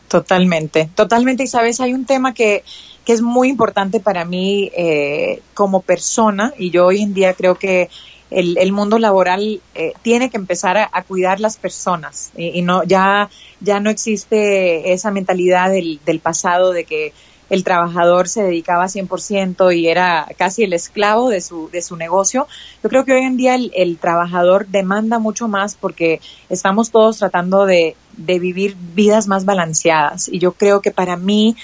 [0.08, 1.44] Totalmente, totalmente.
[1.44, 2.64] Y sabes, hay un tema que,
[3.04, 7.54] que es muy importante para mí eh, como persona y yo hoy en día creo
[7.54, 7.90] que
[8.30, 13.30] el, el mundo laboral eh, tiene que empezar a, cuidar las personas y, no ya
[13.60, 17.12] ya no existe esa mentalidad del, del pasado de que
[17.48, 22.48] el trabajador se dedicaba 100% y era casi el esclavo de su, de su negocio.
[22.82, 27.18] Yo creo que hoy en día el, el trabajador demanda mucho más porque estamos todos
[27.18, 30.28] tratando de, de vivir vidas más balanceadas.
[30.28, 31.56] Y yo creo que para mí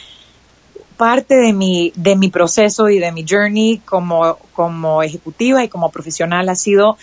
[1.02, 5.90] parte de mi, de mi proceso y de mi journey como, como ejecutiva y como
[5.90, 6.96] profesional ha sido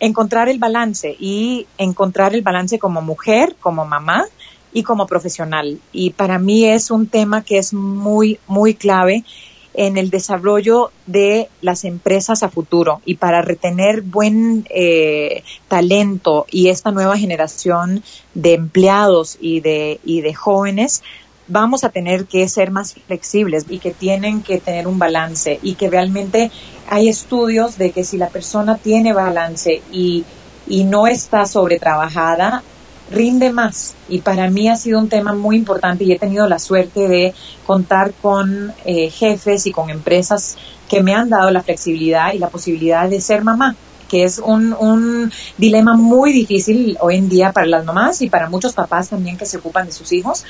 [0.00, 4.26] encontrar el balance y encontrar el balance como mujer, como mamá
[4.70, 5.78] y como profesional.
[5.92, 9.24] Y para mí es un tema que es muy, muy clave
[9.72, 16.68] en el desarrollo de las empresas a futuro y para retener buen eh, talento y
[16.68, 18.02] esta nueva generación
[18.34, 21.02] de empleados y de, y de jóvenes
[21.48, 25.74] vamos a tener que ser más flexibles y que tienen que tener un balance y
[25.74, 26.50] que realmente
[26.88, 30.24] hay estudios de que si la persona tiene balance y,
[30.66, 32.62] y no está sobretrabajada,
[33.10, 33.94] rinde más.
[34.08, 37.34] Y para mí ha sido un tema muy importante y he tenido la suerte de
[37.66, 40.56] contar con eh, jefes y con empresas
[40.88, 43.76] que me han dado la flexibilidad y la posibilidad de ser mamá
[44.08, 48.48] que es un, un dilema muy difícil hoy en día para las mamás y para
[48.48, 50.44] muchos papás también que se ocupan de sus hijos,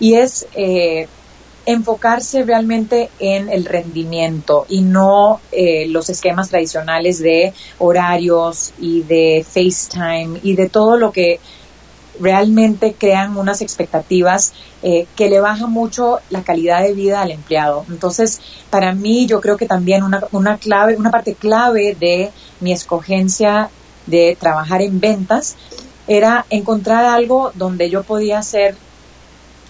[0.00, 1.08] y es eh,
[1.66, 9.44] enfocarse realmente en el rendimiento y no eh, los esquemas tradicionales de horarios y de
[9.48, 11.40] FaceTime y de todo lo que
[12.20, 14.52] realmente crean unas expectativas
[14.82, 17.84] eh, que le baja mucho la calidad de vida al empleado.
[17.88, 22.30] Entonces, para mí, yo creo que también una, una clave, una parte clave de
[22.60, 23.70] mi escogencia
[24.06, 25.56] de trabajar en ventas
[26.06, 28.76] era encontrar algo donde yo podía hacer,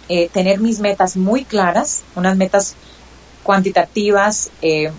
[0.09, 2.77] eh, tener mis metas muy claras, unas metas
[3.43, 4.91] cuantitativas, eh,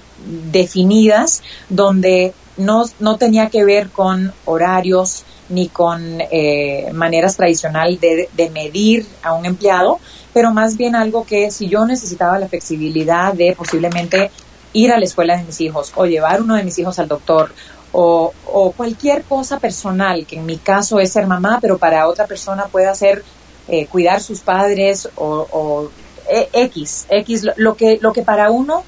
[0.52, 8.30] definidas, donde no, no tenía que ver con horarios, ni con eh, maneras tradicionales de,
[8.34, 10.00] de, medir a un empleado,
[10.34, 14.32] pero más bien algo que si yo necesitaba la flexibilidad de posiblemente
[14.74, 17.54] ir a la escuela de mis hijos o llevar uno de mis hijos al doctor
[17.92, 22.26] o, o cualquier cosa personal, que en mi caso es ser mamá, pero para otra
[22.26, 23.24] persona puede ser
[23.68, 25.90] eh, cuidar sus padres o,
[26.30, 28.84] eh, X, X, lo que, lo que para uno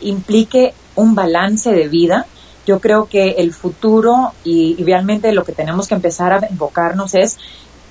[0.00, 2.26] implique un balance de vida,
[2.66, 7.14] yo creo que el futuro y, y, realmente lo que tenemos que empezar a enfocarnos
[7.14, 7.38] es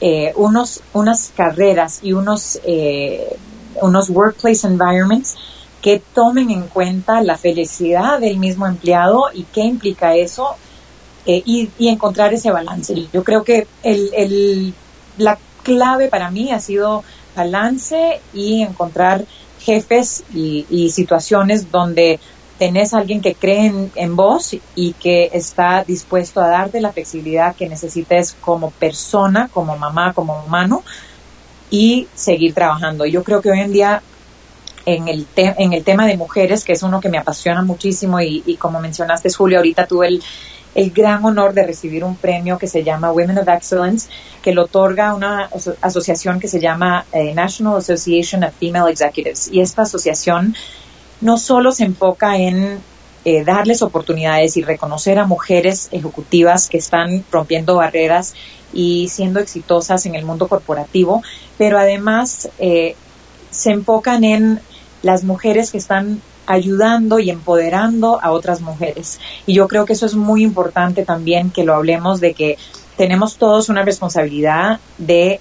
[0.02, 3.38] eh, unos, unas carreras y unos, eh,
[3.82, 5.36] unos workplace environments
[5.82, 10.58] que tomen en cuenta la felicidad del mismo empleado y qué implica eso
[11.26, 13.08] eh, y, y, encontrar ese balance.
[13.14, 14.74] Yo creo que el, el,
[15.18, 17.04] la clave para mí ha sido
[17.36, 19.26] balance y encontrar
[19.60, 22.20] jefes y, situaciones donde
[22.60, 26.94] tenés a alguien que cree en, en, vos y que está dispuesto a darte la
[26.94, 30.84] flexibilidad que necesites como persona, como mamá, como humano
[31.70, 33.06] y seguir trabajando.
[33.06, 34.02] Yo creo que hoy en día
[34.86, 38.22] en el, te en el tema de mujeres, que es uno que me apasiona muchísimo
[38.22, 40.24] y, y como mencionaste Julio, ahorita tuve el,
[40.76, 44.10] el, gran honor de recibir un premio que se llama Women of Excellence,
[44.42, 49.50] que lo otorga una aso asociación que se llama eh, National Association of Female Executives.
[49.52, 50.56] Y esta asociación
[51.22, 52.80] no solo se enfoca en
[53.28, 58.36] eh, darles oportunidades y reconocer a mujeres ejecutivas que están rompiendo barreras
[58.72, 61.24] y siendo exitosas en el mundo corporativo,
[61.58, 62.96] pero además eh,
[63.50, 64.60] se enfocan en
[65.02, 69.20] las mujeres que están ayudando y empoderando a otras mujeres.
[69.46, 72.58] Y yo creo que eso es muy importante también que lo hablemos de que
[72.98, 75.40] tenemos todos una responsabilidad de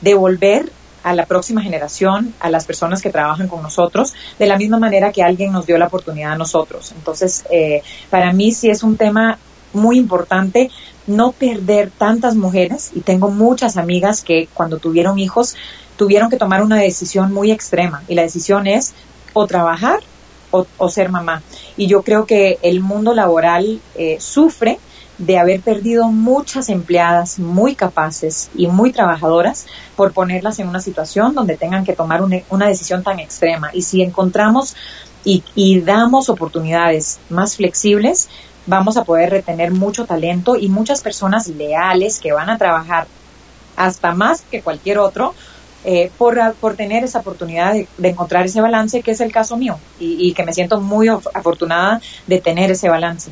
[0.00, 0.70] devolver
[1.02, 5.12] a la próxima generación, a las personas que trabajan con nosotros, de la misma manera
[5.12, 6.92] que alguien nos dio la oportunidad a nosotros.
[6.92, 9.38] Entonces, eh, para mí sí es un tema
[9.72, 10.70] muy importante
[11.06, 15.56] no perder tantas mujeres y tengo muchas amigas que cuando tuvieron hijos
[15.96, 18.94] tuvieron que tomar una decisión muy extrema y la decisión es
[19.32, 20.00] o trabajar
[20.50, 21.42] o, ser mamá.
[21.76, 24.78] Y yo creo que el mundo laboral eh, sufre
[25.18, 31.34] de haber perdido muchas empleadas muy capaces y muy trabajadoras por ponerlas en una situación
[31.34, 33.70] donde tengan que tomar una, una decisión tan extrema.
[33.74, 34.74] Y si encontramos
[35.22, 38.30] y, y, damos oportunidades más flexibles,
[38.64, 43.06] vamos a poder retener mucho talento y muchas personas leales que van a trabajar
[43.76, 45.34] hasta más que cualquier otro
[45.84, 49.56] eh, por, por, tener esa oportunidad de, de, encontrar ese balance, que es el caso
[49.56, 53.30] mío, y, y que me siento muy afortunada de tener ese balance.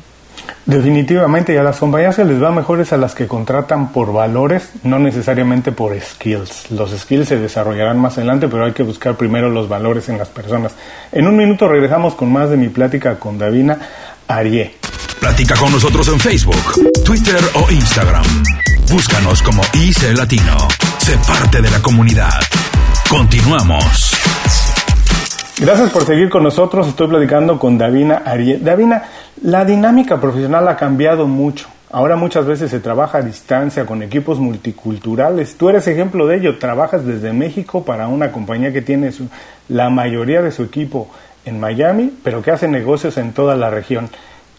[0.65, 4.69] Definitivamente, y a las compañías se les va mejores a las que contratan por valores,
[4.83, 6.71] no necesariamente por skills.
[6.71, 10.29] Los skills se desarrollarán más adelante, pero hay que buscar primero los valores en las
[10.29, 10.73] personas.
[11.11, 13.79] En un minuto regresamos con más de mi plática con Davina
[14.27, 14.75] Arié.
[15.19, 18.23] Platica con nosotros en Facebook, Twitter o Instagram.
[18.91, 20.57] Búscanos como IC Latino.
[20.97, 22.39] Sé parte de la comunidad.
[23.07, 24.15] Continuamos.
[25.59, 26.87] Gracias por seguir con nosotros.
[26.87, 28.57] Estoy platicando con Davina Arié.
[28.57, 29.03] Davina,
[29.43, 31.67] la dinámica profesional ha cambiado mucho.
[31.91, 35.55] Ahora muchas veces se trabaja a distancia con equipos multiculturales.
[35.55, 36.57] Tú eres ejemplo de ello.
[36.57, 39.27] Trabajas desde México para una compañía que tiene su,
[39.67, 41.11] la mayoría de su equipo
[41.45, 44.09] en Miami, pero que hace negocios en toda la región.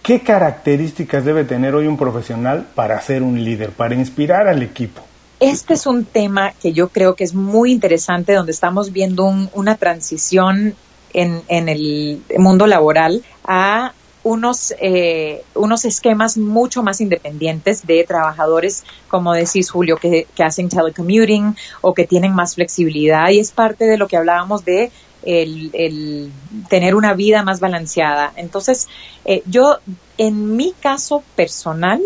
[0.03, 5.03] ¿Qué características debe tener hoy un profesional para ser un líder, para inspirar al equipo?
[5.41, 9.51] Este es un tema que yo creo que es muy interesante, donde estamos viendo un,
[9.53, 10.75] una transición
[11.13, 13.93] en, en el mundo laboral a
[14.23, 20.69] unos, eh, unos esquemas mucho más independientes de trabajadores, como decís Julio, que, que, hacen
[20.69, 24.91] telecommuting o que tienen más flexibilidad y es parte de lo que hablábamos de
[25.25, 26.33] el, el
[26.69, 28.33] tener una vida más balanceada.
[28.37, 28.89] Entonces,
[29.25, 29.79] eh, yo,
[30.19, 32.01] en mi caso personal,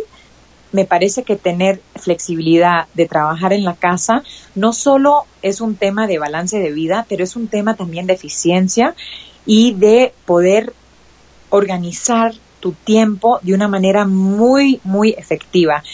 [0.73, 4.25] me parece que tener flexibilidad de trabajar en la casa
[4.57, 8.15] no solo es un tema de balance de vida, pero es un tema también de
[8.15, 8.97] eficiencia
[9.47, 10.73] y de poder
[11.51, 15.85] organizar tu tiempo de una manera muy, muy efectiva.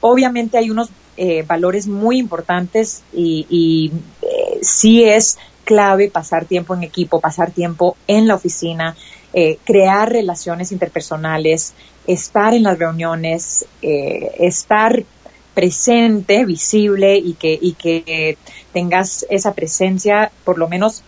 [0.00, 0.88] Obviamente hay unos
[1.18, 3.92] eh, valores muy importantes y,
[4.22, 8.96] eh, sí es clave pasar tiempo en equipo, pasar tiempo en la oficina,
[9.32, 11.74] eh, crear relaciones interpersonales,
[12.06, 15.02] estar en las reuniones, eh, estar
[15.54, 18.36] presente, visible y que, y que
[18.72, 21.02] tengas esa presencia, por lo menos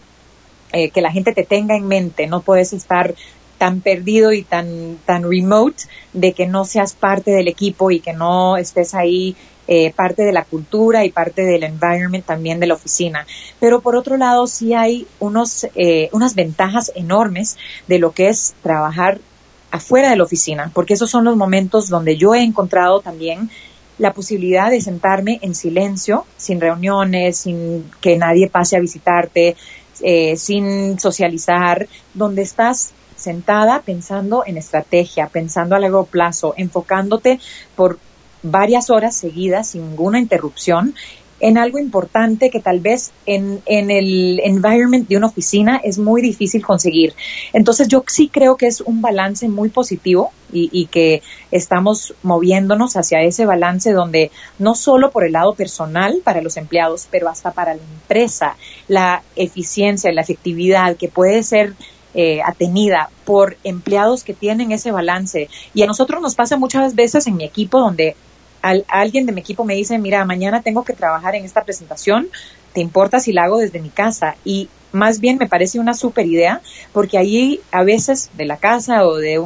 [0.73, 3.15] eh, que la gente te tenga en mente, no puedes estar
[3.59, 8.13] tan perdido y tan, tan remote de que no seas parte del equipo y que
[8.13, 9.37] no estés ahí
[9.69, 13.27] eh, parte de la cultura y parte del environment también de la oficina.
[13.59, 17.57] Pero por otro lado, sí hay unos, eh, unas ventajas enormes
[17.87, 19.19] de lo que es trabajar
[19.71, 23.51] afuera de la oficina, porque esos son los momentos donde yo he encontrado también
[23.99, 29.57] la posibilidad de sentarme en silencio, sin reuniones, sin que nadie pase a visitarte,
[30.03, 37.41] eh, sin socializar, donde estás sentada pensando en estrategia, pensando a largo plazo, enfocándote
[37.75, 37.99] por
[38.51, 40.95] varias horas seguidas sin ninguna interrupción
[41.39, 46.23] en algo importante que tal vez en, en, el environment de una oficina es muy
[46.23, 47.15] difícil conseguir.
[47.53, 52.97] Entonces yo sí creo que es un balance muy positivo y, y, que estamos moviéndonos
[52.97, 57.51] hacia ese balance donde no solo por el lado personal para los empleados, pero hasta
[57.53, 58.57] para la empresa,
[58.89, 61.75] la eficiencia, la efectividad que puede ser
[62.15, 65.51] eh, atenida por empleados que tienen ese balance.
[65.75, 68.17] Y a nosotros nos pasa muchas veces en mi equipo donde
[68.63, 72.29] alguien de mi equipo me dice, mira, mañana tengo que trabajar en esta presentación,
[72.73, 74.37] ¿te importa si la hago desde mi casa?
[74.45, 76.61] Y más bien me parece una super idea,
[76.93, 79.43] porque ahí a veces de la casa o de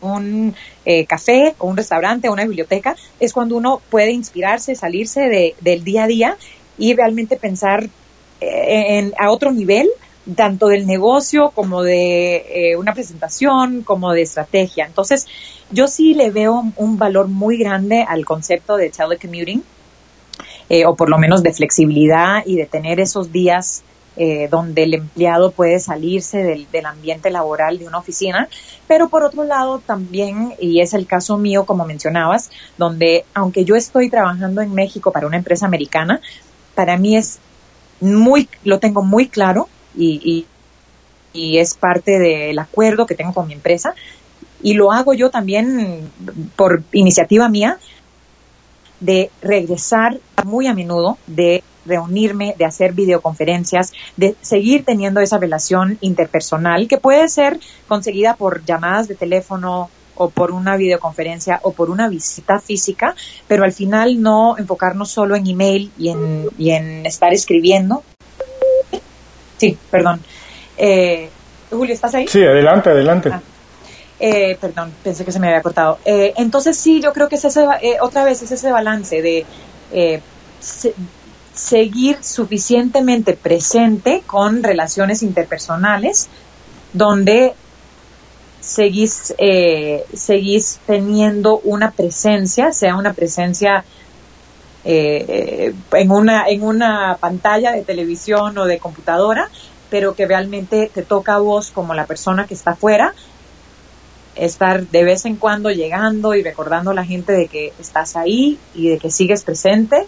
[0.00, 5.22] un, eh, café o un restaurante o una biblioteca es cuando uno puede inspirarse, salirse
[5.22, 6.36] de, del día a día
[6.76, 7.88] y realmente pensar
[8.40, 9.88] eh, a otro nivel
[10.36, 14.86] tanto del negocio como de eh, una presentación, como de estrategia.
[14.86, 15.26] Entonces,
[15.74, 19.62] yo sí le veo un valor muy grande al concepto de telecommuting,
[20.68, 23.82] eh, o por lo menos de flexibilidad y de tener esos días
[24.16, 28.48] eh, donde el empleado puede salirse del, del, ambiente laboral de una oficina,
[28.86, 33.74] pero por otro lado también, y es el caso mío como mencionabas, donde aunque yo
[33.74, 36.20] estoy trabajando en México para una empresa americana,
[36.76, 37.40] para mí es
[38.00, 40.46] muy, lo tengo muy claro y,
[41.32, 43.94] y, es parte del acuerdo que tengo con mi empresa.
[44.64, 46.10] Y lo hago yo también
[46.56, 47.78] por iniciativa mía
[48.98, 55.98] de regresar muy a menudo, de reunirme, de hacer videoconferencias, de seguir teniendo esa relación
[56.00, 61.90] interpersonal que puede ser conseguida por llamadas de teléfono o por una videoconferencia o por
[61.90, 63.14] una visita física,
[63.46, 68.02] pero al final no enfocarnos solo en email y en, y en estar escribiendo,
[69.58, 70.20] Sí, perdón.
[70.76, 71.28] Eh,
[71.70, 72.26] Julio, ¿estás ahí?
[72.28, 73.30] Sí, adelante, adelante.
[73.32, 73.40] Ah,
[74.26, 75.98] eh, perdón, pensé que se me había cortado.
[76.06, 79.44] Eh, entonces sí, yo creo que es ese, eh, otra vez es ese balance de
[79.92, 80.22] eh,
[80.60, 80.94] se,
[81.52, 86.28] seguir suficientemente presente con relaciones interpersonales,
[86.94, 87.52] donde
[88.60, 93.84] seguís, eh, seguís teniendo una presencia, sea una presencia
[94.86, 99.50] en, una, en una pantalla de televisión o de computadora,
[99.90, 103.14] pero que realmente te toca a vos como la persona que está afuera,
[104.36, 108.58] estar de vez en cuando llegando y recordando a la gente de que estás ahí
[108.74, 110.06] y de que sigues presente,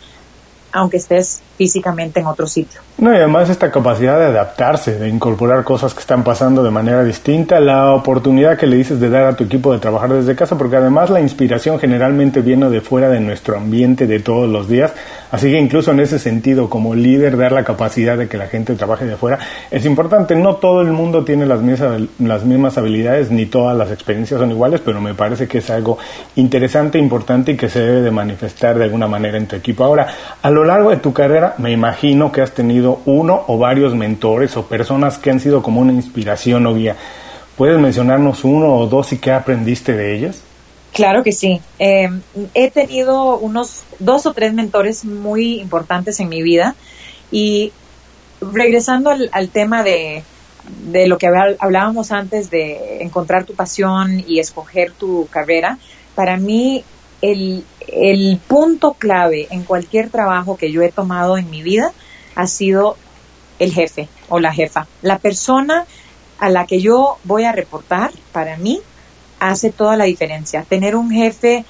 [0.72, 2.80] aunque estés físicamente en otro sitio.
[2.98, 7.02] No, y además esta capacidad de adaptarse, de incorporar cosas que están pasando de manera
[7.02, 10.58] distinta, la oportunidad que le dices de dar a tu equipo de trabajar desde casa,
[10.58, 14.92] porque además la inspiración generalmente viene de fuera de nuestro ambiente de todos los días,
[15.36, 18.74] así que incluso en ese sentido, como líder, dar la capacidad de que la gente
[18.74, 19.38] trabaje de fuera
[19.70, 20.34] es importante.
[20.34, 24.50] No todo el mundo tiene las mismas, las mismas habilidades, ni todas las experiencias son
[24.50, 25.98] iguales, pero me parece que es algo
[26.36, 29.84] interesante, importante y que se debe de manifestar de alguna manera en tu equipo.
[29.84, 30.06] Ahora,
[30.40, 34.56] a lo largo de tu carrera, me imagino que has tenido uno o varios mentores
[34.56, 36.96] o personas que han sido como una inspiración o guía.
[37.58, 40.45] ¿Puedes mencionarnos uno o dos y qué aprendiste de ellos?
[40.96, 41.60] Claro que sí.
[41.78, 42.08] Eh,
[42.54, 46.74] he tenido unos dos o tres mentores muy importantes en mi vida
[47.30, 47.72] y
[48.40, 50.24] regresando al, al tema de,
[50.90, 51.26] de lo que
[51.58, 55.78] hablábamos antes de encontrar tu pasión y escoger tu carrera,
[56.14, 56.82] para mí
[57.20, 61.92] el, el punto clave en cualquier trabajo que yo he tomado en mi vida
[62.34, 62.96] ha sido
[63.58, 64.86] el jefe o la jefa.
[65.02, 65.84] La persona
[66.38, 68.80] a la que yo voy a reportar, para mí,
[69.40, 70.64] hace toda la diferencia.
[70.68, 71.64] Tener un jefe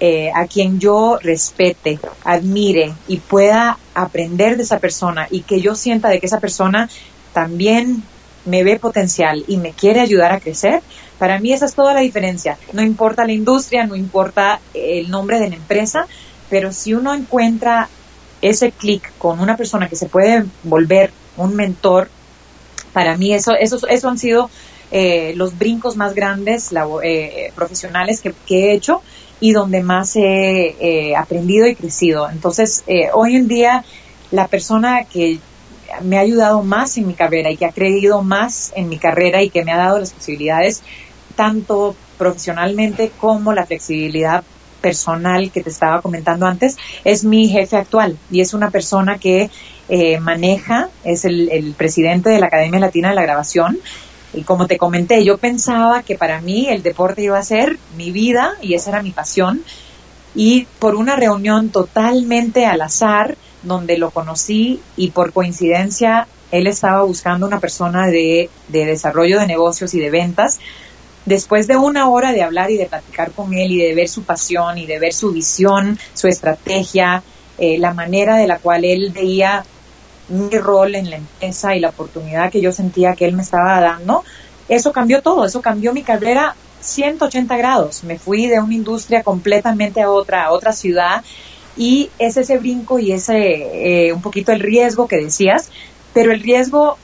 [0.00, 5.74] eh, a quien yo respete, admire y pueda aprender de esa persona y que yo
[5.74, 6.88] sienta de que esa persona
[7.32, 8.02] también
[8.44, 10.82] me ve potencial y me quiere ayudar a crecer,
[11.18, 12.58] para mí esa es toda la diferencia.
[12.72, 16.06] No importa la industria, no importa el nombre de la empresa,
[16.50, 17.88] pero si uno encuentra
[18.40, 22.08] ese clic con una persona que se puede volver un mentor,
[22.92, 24.50] para mí eso, eso, eso han sido
[24.94, 26.70] eh, los brincos más grandes
[27.02, 29.00] eh, profesionales que, he hecho
[29.40, 32.28] y donde más he eh, aprendido y crecido.
[32.28, 32.84] Entonces,
[33.14, 33.86] hoy en día,
[34.30, 35.38] la persona que
[36.02, 39.42] me ha ayudado más en mi carrera y que ha creído más en mi carrera
[39.42, 40.82] y que me ha dado las posibilidades,
[41.36, 44.44] tanto profesionalmente como la flexibilidad
[44.82, 49.48] personal que te estaba comentando antes, es mi jefe actual y es una persona que
[50.20, 53.78] maneja, es el, presidente de la Academia Latina de la Grabación.
[54.34, 58.10] Y como te comenté, yo pensaba que para mí el deporte iba a ser mi
[58.10, 59.62] vida y esa era mi pasión.
[60.34, 67.02] Y por una reunión totalmente al azar, donde lo conocí y por coincidencia él estaba
[67.02, 70.60] buscando una persona de, de desarrollo de negocios y de ventas,
[71.24, 74.22] después de una hora de hablar y de platicar con él y de ver su
[74.22, 77.22] pasión y de ver su visión, su estrategia,
[77.58, 79.64] eh, la manera de la cual él veía
[80.32, 83.80] mi rol en la empresa y la oportunidad que yo sentía que él me estaba
[83.80, 84.24] dando,
[84.68, 88.04] eso cambió todo, eso cambió mi carrera 180 grados.
[88.04, 91.22] Me fui de una industria completamente a otra, a otra ciudad
[91.76, 95.70] y es ese brinco y ese eh, un poquito el riesgo que decías,
[96.12, 96.96] pero el riesgo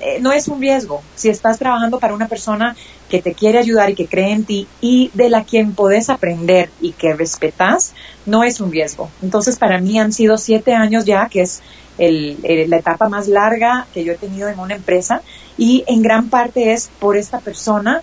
[0.00, 1.02] eh, no es un riesgo.
[1.14, 2.76] Si estás trabajando para una persona
[3.08, 6.70] que te quiere ayudar y que cree en ti y de la quien podés aprender
[6.80, 7.94] y que respetas,
[8.26, 9.10] no es un riesgo.
[9.22, 11.62] Entonces, para mí han sido siete años ya, que es
[11.98, 12.38] el,
[12.68, 15.22] la etapa más larga que yo he tenido en una empresa
[15.56, 18.02] y en gran parte es por esta persona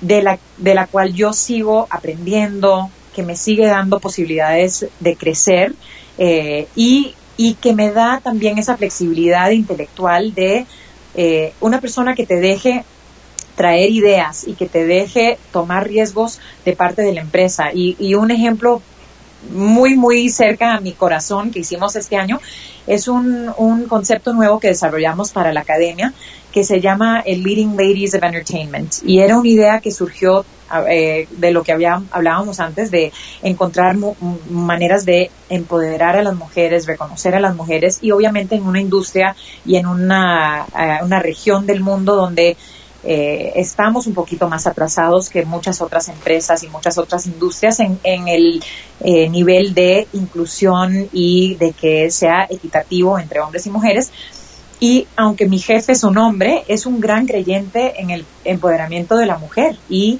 [0.00, 5.74] de la, de la cual yo sigo aprendiendo, que me sigue dando posibilidades de crecer
[6.18, 10.66] eh, y, y que me da también esa flexibilidad intelectual de
[11.14, 12.84] eh, una persona que te deje
[13.54, 17.70] traer ideas y que te deje tomar riesgos de parte de la empresa.
[17.72, 18.82] Y, y un ejemplo
[19.52, 22.40] muy, muy cerca a mi corazón que hicimos este año
[22.86, 26.12] es un, un concepto nuevo que desarrollamos para la academia
[26.54, 28.94] que se llama el Leading Ladies of Entertainment.
[29.04, 30.44] Y era una idea que surgió
[30.88, 33.12] eh, de lo que había, hablábamos antes, de
[33.42, 33.96] encontrar
[34.48, 39.34] maneras de empoderar a las mujeres, reconocer a las mujeres y obviamente en una industria
[39.66, 42.56] y en una, eh, una región del mundo donde
[43.06, 47.98] eh, estamos un poquito más atrasados que muchas otras empresas y muchas otras industrias en,
[48.02, 48.62] en el
[49.00, 54.10] eh, nivel de inclusión y de que sea equitativo entre hombres y mujeres.
[54.80, 59.26] Y aunque mi jefe es un hombre, es un gran creyente en el empoderamiento de
[59.26, 60.18] la mujer y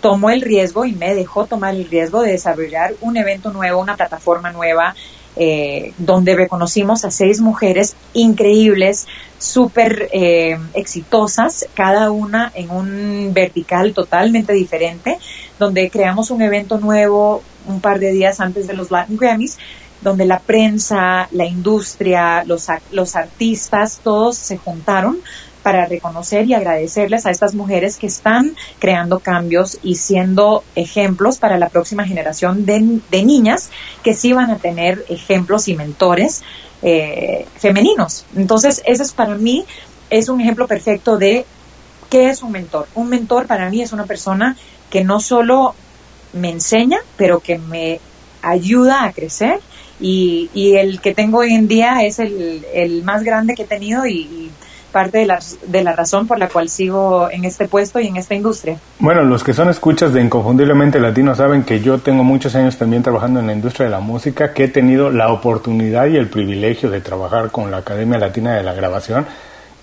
[0.00, 3.96] tomó el riesgo y me dejó tomar el riesgo de desarrollar un evento nuevo, una
[3.96, 4.94] plataforma nueva,
[5.38, 9.06] eh, donde reconocimos a seis mujeres increíbles,
[9.38, 15.16] súper eh, exitosas, cada una en un vertical totalmente diferente,
[15.58, 19.58] donde creamos un evento nuevo un par de días antes de los Latin Grammys,
[20.00, 25.18] donde la prensa, la industria, los, los artistas, todos se juntaron
[25.62, 31.58] para reconocer y agradecerles a estas mujeres que están creando cambios y siendo ejemplos para
[31.58, 33.70] la próxima generación de, de niñas
[34.02, 36.42] que sí van a tener ejemplos y mentores
[36.82, 38.24] eh, femeninos.
[38.36, 39.64] Entonces, ese es para mí,
[40.10, 41.44] es un ejemplo perfecto de
[42.08, 42.86] qué es un mentor.
[42.94, 44.56] Un mentor para mí es una persona
[44.90, 45.74] que no solo
[46.32, 48.00] me enseña, pero que me
[48.42, 49.60] ayuda a crecer
[50.00, 53.66] y, y el que tengo hoy en día es el, el más grande que he
[53.66, 54.50] tenido y
[54.92, 58.16] parte de la, de la razón por la cual sigo en este puesto y en
[58.16, 58.78] esta industria.
[58.98, 63.02] Bueno, los que son escuchas de Inconfundiblemente Latino saben que yo tengo muchos años también
[63.02, 66.90] trabajando en la industria de la música, que he tenido la oportunidad y el privilegio
[66.90, 69.26] de trabajar con la Academia Latina de la Grabación.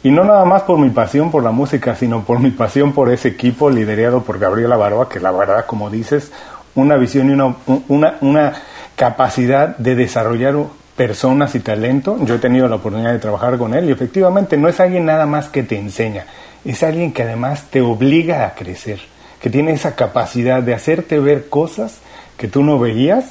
[0.04, 3.12] Y no nada más por mi pasión por la música, sino por mi pasión por
[3.12, 6.32] ese equipo liderado por Gabriela Baroa, que la verdad, como dices,
[6.76, 7.56] una visión y una,
[7.88, 8.54] una, una
[8.96, 10.56] capacidad de desarrollar
[10.96, 12.18] personas y talento.
[12.22, 15.26] Yo he tenido la oportunidad de trabajar con él y efectivamente no es alguien nada
[15.26, 16.26] más que te enseña,
[16.64, 19.00] es alguien que además te obliga a crecer,
[19.42, 22.00] que tiene esa capacidad de hacerte ver cosas
[22.38, 23.26] que tú no veías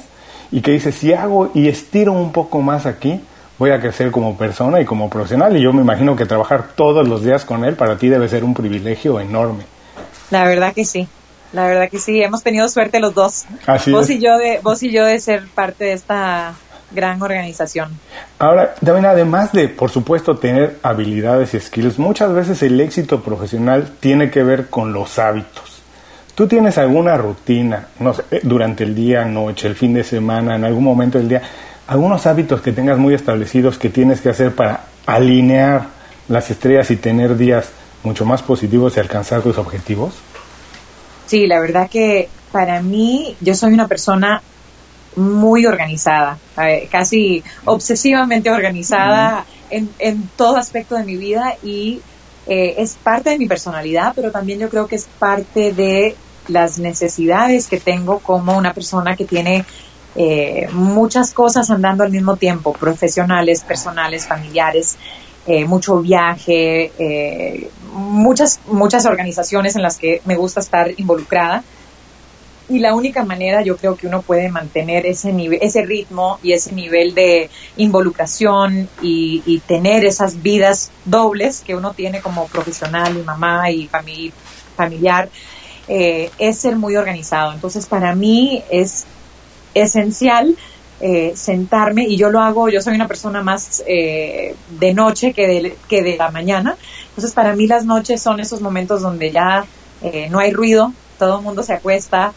[0.51, 3.21] y que dices, si hago y estiro un poco más aquí,
[3.57, 7.07] voy a crecer como persona y como profesional y yo me imagino que trabajar todos
[7.07, 9.63] los días con él para ti debe ser un privilegio enorme.
[10.29, 11.07] La verdad que sí.
[11.53, 13.45] La verdad que sí, hemos tenido suerte los dos.
[13.65, 16.53] Así vos y yo de vos y yo de ser parte de esta
[16.91, 17.89] gran organización.
[18.39, 23.91] Ahora, también además de, por supuesto, tener habilidades y skills, muchas veces el éxito profesional
[23.99, 25.81] tiene que ver con los hábitos.
[26.35, 30.55] ¿Tú tienes alguna rutina, no sé, eh, durante el día, noche, el fin de semana,
[30.55, 31.41] en algún momento del día,
[31.87, 35.87] algunos hábitos que tengas muy establecidos que tienes que hacer para alinear
[36.27, 37.69] las estrellas y tener días
[38.03, 40.15] mucho más positivos y alcanzar tus objetivos?
[41.25, 44.41] Sí, la verdad que para mí yo soy una persona
[45.15, 46.37] muy organizada,
[46.91, 52.01] casi obsesivamente organizada en, en, todo aspecto de mi vida y
[52.47, 56.15] eh, es parte de mi personalidad, pero también yo creo que es parte de
[56.47, 59.65] las necesidades que tengo como una persona que tiene
[60.15, 64.97] eh, muchas cosas andando al mismo tiempo, profesionales, personales, familiares,
[65.47, 71.63] eh, mucho viaje, eh, muchas, muchas organizaciones en las que me gusta estar involucrada.
[72.67, 76.53] Y la única manera yo creo que uno puede mantener ese nivel, ese ritmo y
[76.53, 83.23] ese nivel de involucración y, tener esas vidas dobles que uno tiene como profesional y
[83.23, 83.89] mamá y
[84.75, 85.29] familiar,
[85.87, 87.53] eh, es ser muy organizado.
[87.53, 89.05] Entonces para mí es
[89.73, 90.55] esencial
[91.01, 95.45] eh, sentarme y yo lo hago, yo soy una persona más eh, de noche que
[95.45, 96.77] de, que de la mañana,
[97.09, 99.65] entonces para mí las noches son esos momentos donde ya
[100.01, 102.31] eh, no hay ruido, todo el mundo se acuesta,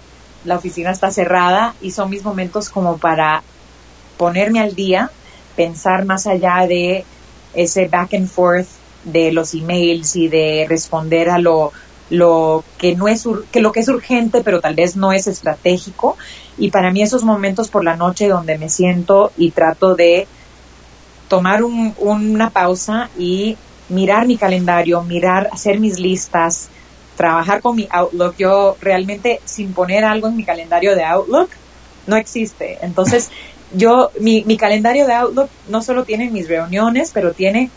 [0.49, 3.43] la oficina está cerrada y son mis momentos como para
[4.17, 5.11] ponerme al día,
[5.57, 7.05] pensar más allá de
[7.55, 8.67] ese back and forth
[9.05, 11.73] de los emails y de responder a lo,
[12.09, 16.17] lo que no es que lo que es urgente pero tal vez no es estratégico.
[16.57, 20.27] Y para mí esos momentos por la noche donde me siento y trato de
[21.29, 23.59] tomar una pausa y
[23.91, 26.71] mirar mi calendario, mirar, hacer mis listas,
[27.19, 28.37] trabajar con mi Outlook.
[28.39, 31.51] Yo realmente sin poner algo en mi calendario de Outlook
[32.07, 32.79] no existe.
[32.81, 33.31] Entonces
[33.75, 37.71] yo, mi, mi calendario de Outlook no solo tiene mis reuniones, pero tiene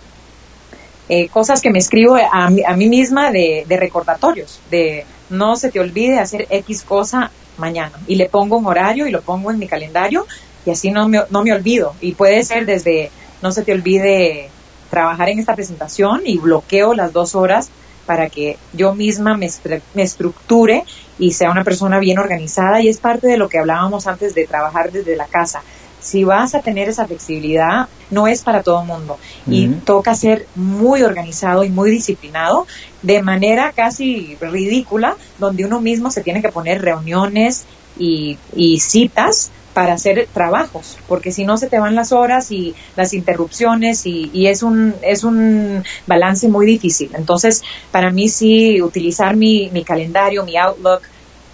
[1.10, 5.72] eh, cosas que me escribo a, a mí misma de, de recordatorios, de no se
[5.72, 9.60] te olvide hacer X cosa mañana y le pongo un horario y lo pongo en
[9.60, 10.26] mi calendario
[10.66, 11.96] y así no me, no me olvido.
[12.00, 13.12] Y puede ser desde,
[13.42, 14.50] no se te olvide
[14.92, 17.72] trabajar en esta presentación y bloqueo las dos horas
[18.06, 19.50] para que yo misma me,
[19.94, 20.84] me estructure
[21.20, 24.48] y sea una persona bien organizada y es parte de lo que hablábamos antes de
[24.48, 25.62] trabajar desde la casa
[26.02, 29.18] si vas a tener esa flexibilidad, no es para todo el mundo.
[29.48, 32.66] Y toca ser muy organizado y muy disciplinado,
[33.02, 37.66] de manera casi ridícula, donde uno mismo se tiene que poner reuniones
[37.98, 38.38] y,
[38.80, 44.06] citas para hacer trabajos, porque si no se te van las horas y las interrupciones
[44.06, 47.12] y, es un es un balance muy difícil.
[47.14, 51.02] Entonces, para mí sí utilizar mi, mi calendario, mi Outlook,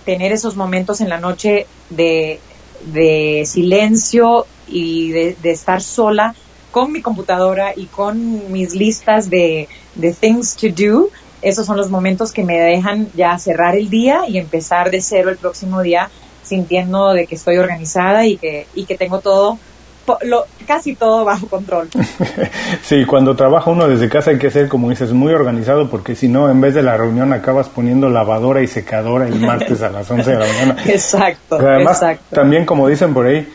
[0.05, 2.39] tener esos momentos en la noche de
[2.86, 6.36] de silencio y de, estar sola
[6.72, 11.09] con mi computadora y con mis listas de, de things to do,
[11.41, 15.30] esos son los momentos que me dejan ya cerrar el día y empezar de cero
[15.30, 16.09] el próximo día
[16.48, 19.60] sintiendo de que estoy organizada y que, y que tengo todo
[20.24, 21.89] lo, casi todo bajo control.
[22.82, 26.28] sí, cuando trabaja uno desde casa hay que ser, como dices, muy organizado porque si
[26.28, 30.10] no, en vez de la reunión acabas poniendo lavadora y secadora el martes a las
[30.10, 30.78] 11 de la mañana.
[30.86, 31.58] exacto.
[31.60, 32.36] Además, exacto.
[32.36, 33.48] también como dicen por ahí,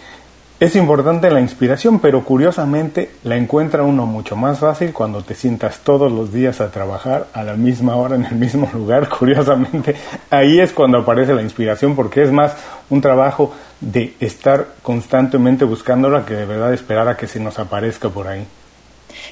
[0.63, 5.81] es importante la inspiración, pero curiosamente la encuentra uno mucho más fácil cuando te sientas
[5.81, 9.09] todos los días a trabajar a la misma hora en el mismo lugar.
[9.09, 9.97] Curiosamente,
[10.31, 12.55] ahí es cuando aparece la inspiración porque es más
[12.91, 18.09] un trabajo de estar constantemente buscándola que de verdad esperar a que se nos aparezca
[18.09, 18.47] por ahí.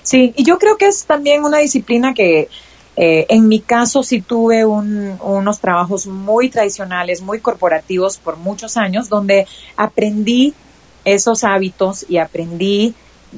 [0.03, 2.49] Sí, y yo creo que es también una disciplina que
[2.97, 9.09] eh, en mi caso sí tuve unos trabajos muy tradicionales, muy corporativos por muchos años,
[9.09, 10.55] donde aprendí
[11.05, 12.95] esos hábitos y aprendí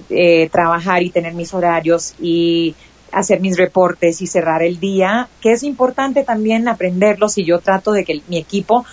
[0.09, 2.75] eh, trabajar y tener mis horarios y
[3.13, 7.93] hacer mis reportes y cerrar el día, que es importante también aprenderlos y yo trato
[7.93, 8.87] de que mi equipo,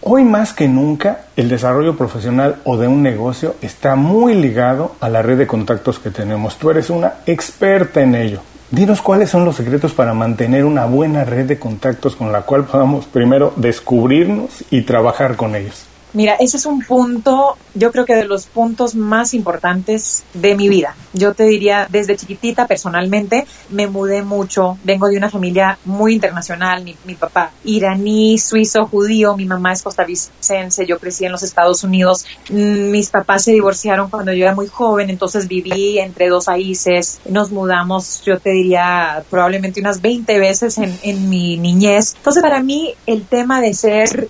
[0.00, 5.10] hoy más que nunca el desarrollo profesional o de un negocio está muy ligado a
[5.10, 6.56] la red de contactos que tenemos.
[6.56, 8.40] Tú eres una experta en ello.
[8.70, 12.64] Dinos cuáles son los secretos para mantener una buena red de contactos con la cual
[12.64, 15.86] podamos primero descubrirnos y trabajar con ellos.
[16.12, 20.68] Mira, ese es un punto, yo creo que de los puntos más importantes de mi
[20.68, 20.94] vida.
[21.12, 24.78] Yo te diría, desde chiquitita personalmente, me mudé mucho.
[24.84, 26.84] Vengo de una familia muy internacional.
[27.04, 29.36] Mi, papá iraní, suizo, judío.
[29.36, 30.86] Mi mamá es costarricense.
[30.86, 32.24] Yo crecí en los Estados Unidos.
[32.50, 37.20] Mm, mis papás se divorciaron cuando yo era muy joven, entonces viví entre dos países.
[37.28, 42.14] Nos mudamos, yo te diría, probablemente unas 20 veces en, en mi niñez.
[42.16, 44.28] Entonces, para mí, el tema de ser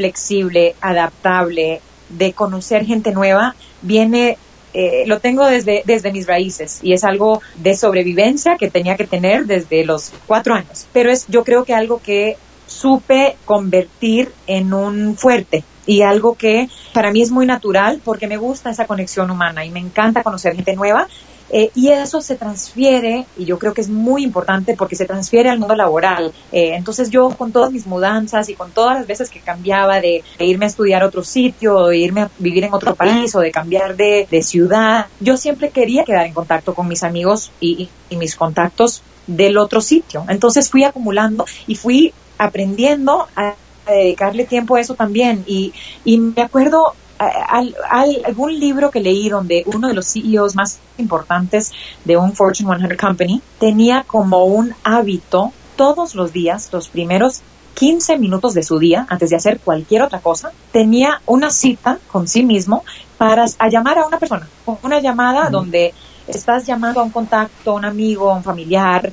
[0.00, 4.38] flexible, adaptable, de conocer gente nueva, viene,
[4.72, 9.06] eh, lo tengo desde, desde mis raíces y es algo de sobrevivencia que tenía que
[9.06, 10.86] tener desde los cuatro años.
[10.94, 16.70] Pero es, yo creo que algo que supe convertir en un fuerte y algo que
[16.94, 20.54] para mí es muy natural porque me gusta esa conexión humana y me encanta conocer
[20.56, 21.08] gente nueva
[21.52, 25.50] eh, y eso se transfiere, y yo creo que es muy importante porque se transfiere
[25.50, 26.32] al mundo laboral.
[26.52, 30.22] Eh, entonces yo con todas mis mudanzas y con todas las veces que cambiaba de,
[30.38, 33.50] irme a estudiar a otro sitio, de irme a vivir en otro país o de
[33.50, 39.02] cambiar de, ciudad, yo siempre quería quedar en contacto con mis amigos y, mis contactos
[39.26, 40.24] del otro sitio.
[40.28, 43.54] Entonces fui acumulando y fui aprendiendo a
[43.86, 45.44] dedicarle tiempo a eso también.
[45.46, 45.72] Y,
[46.04, 47.76] y me acuerdo al,
[48.24, 51.72] algún libro que leí donde uno de los CEOs más importantes
[52.04, 57.42] de un Fortune 100 Company tenía como un hábito todos los días, los primeros
[57.74, 62.26] 15 minutos de su día, antes de hacer cualquier otra cosa, tenía una cita con
[62.26, 62.84] sí mismo
[63.16, 64.48] para llamar a una persona.
[64.82, 65.94] Una llamada donde
[66.26, 69.12] estás llamando a un contacto, a un amigo, a un familiar,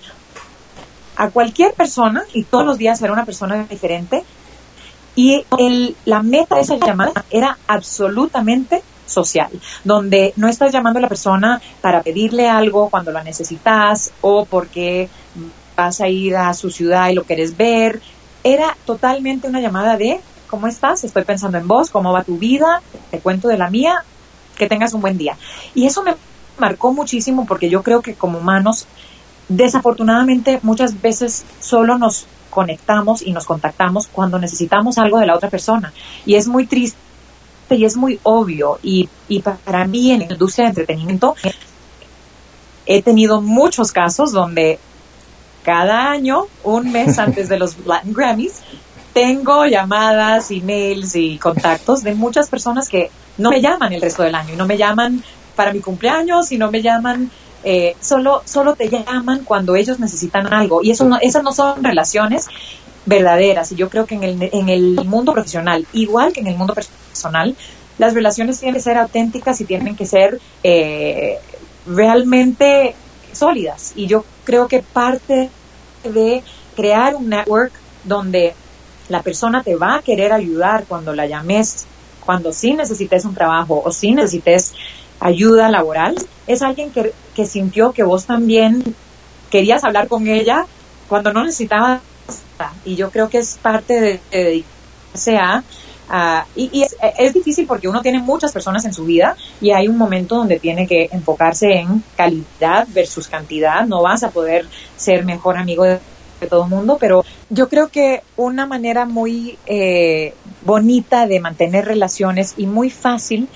[1.16, 4.24] a cualquier persona y todos los días era una persona diferente
[5.18, 9.50] y el, la meta de esa llamada era absolutamente social,
[9.84, 15.10] donde no estás llamando a la persona para pedirle algo cuando la necesitas o porque
[15.76, 18.00] vas a ir a su ciudad y lo quieres ver.
[18.44, 21.04] Era totalmente una llamada de ¿cómo estás?
[21.04, 22.84] Estoy pensando en vos, ¿cómo va tu vida?
[23.10, 24.04] Te cuento de la mía,
[24.56, 25.36] que tengas un buen día.
[25.74, 26.14] Y eso me
[26.60, 28.86] marcó muchísimo porque yo creo que como humanos,
[29.48, 35.50] desafortunadamente muchas veces solo nos conectamos y nos contactamos cuando necesitamos algo de la otra
[35.50, 35.94] persona.
[36.26, 36.98] Y es muy triste
[37.70, 38.80] y es muy obvio.
[38.82, 41.36] Y, y para mí en la industria de entretenimiento
[42.86, 44.80] he tenido muchos casos donde
[45.64, 48.62] cada año, un mes antes de los Latin Grammys,
[49.14, 54.36] tengo llamadas, emails y contactos de muchas personas que no me llaman el resto del
[54.36, 55.24] año y no me llaman
[55.56, 57.30] para mi cumpleaños y no me llaman
[57.64, 60.82] eh, solo, solo te llaman cuando ellos necesitan algo.
[60.82, 62.48] Y eso no, esas no son relaciones
[63.06, 63.72] verdaderas.
[63.72, 66.74] Y yo creo que en el, en el mundo profesional, igual que en el mundo
[66.74, 67.56] personal,
[67.98, 71.40] las relaciones tienen que ser auténticas y tienen que ser eh,
[71.88, 72.96] realmente
[73.34, 73.94] sólidas.
[73.96, 75.50] Y yo creo que parte
[76.04, 76.44] de
[76.76, 77.72] crear un network
[78.04, 78.54] donde
[79.10, 81.86] la persona te va a querer ayudar cuando la llames,
[82.26, 84.74] cuando sí necesites un trabajo o sí necesites
[85.20, 86.16] ayuda laboral,
[86.48, 88.84] es alguien que, que sintió que vos también
[89.50, 90.66] querías hablar con ella
[91.08, 92.02] cuando no necesitabas.
[92.86, 95.64] Y yo creo que es parte de, dedicarse a
[96.56, 99.98] y, es, es, difícil porque uno tiene muchas personas en su vida y hay un
[99.98, 103.86] momento donde tiene que enfocarse en calidad versus cantidad.
[103.86, 104.66] No vas a poder
[104.96, 106.00] ser mejor amigo de,
[106.50, 112.54] todo el mundo, pero yo creo que una manera muy eh, bonita de mantener relaciones
[112.58, 113.48] y muy fácil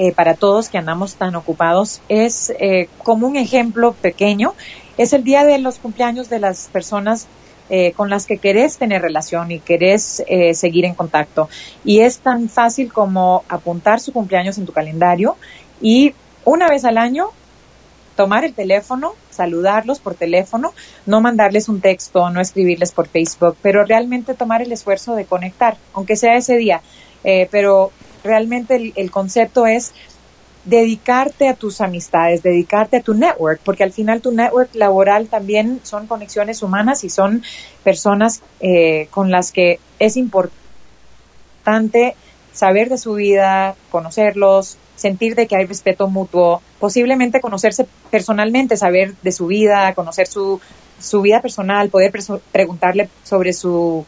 [0.00, 4.54] eh, para todos que andamos tan ocupados es eh, como un ejemplo pequeño.
[4.96, 7.26] Es el día de los cumpleaños de las personas
[7.68, 10.22] eh, con las que querés tener relación y querés
[10.54, 11.48] seguir en contacto.
[11.84, 15.36] Y es tan fácil como apuntar su cumpleaños en tu calendario
[15.80, 17.30] y una vez al año
[18.14, 20.72] tomar el teléfono, saludarlos por teléfono,
[21.06, 25.76] no mandarles un texto, no escribirles por Facebook, pero realmente tomar el esfuerzo de conectar,
[25.92, 26.82] aunque sea ese día.
[27.50, 27.90] pero
[28.24, 29.92] realmente el, concepto es
[30.64, 35.80] dedicarte a tus amistades, dedicarte a tu network, porque al final tu network laboral también
[35.82, 37.42] son conexiones humanas y son
[37.84, 42.14] personas eh, con las que es importante
[42.52, 49.14] saber de su vida, conocerlos, sentir de que hay respeto mutuo, posiblemente conocerse personalmente, saber
[49.22, 50.60] de su vida, conocer su,
[50.98, 52.12] su vida personal, poder
[52.50, 54.04] preguntarle sobre su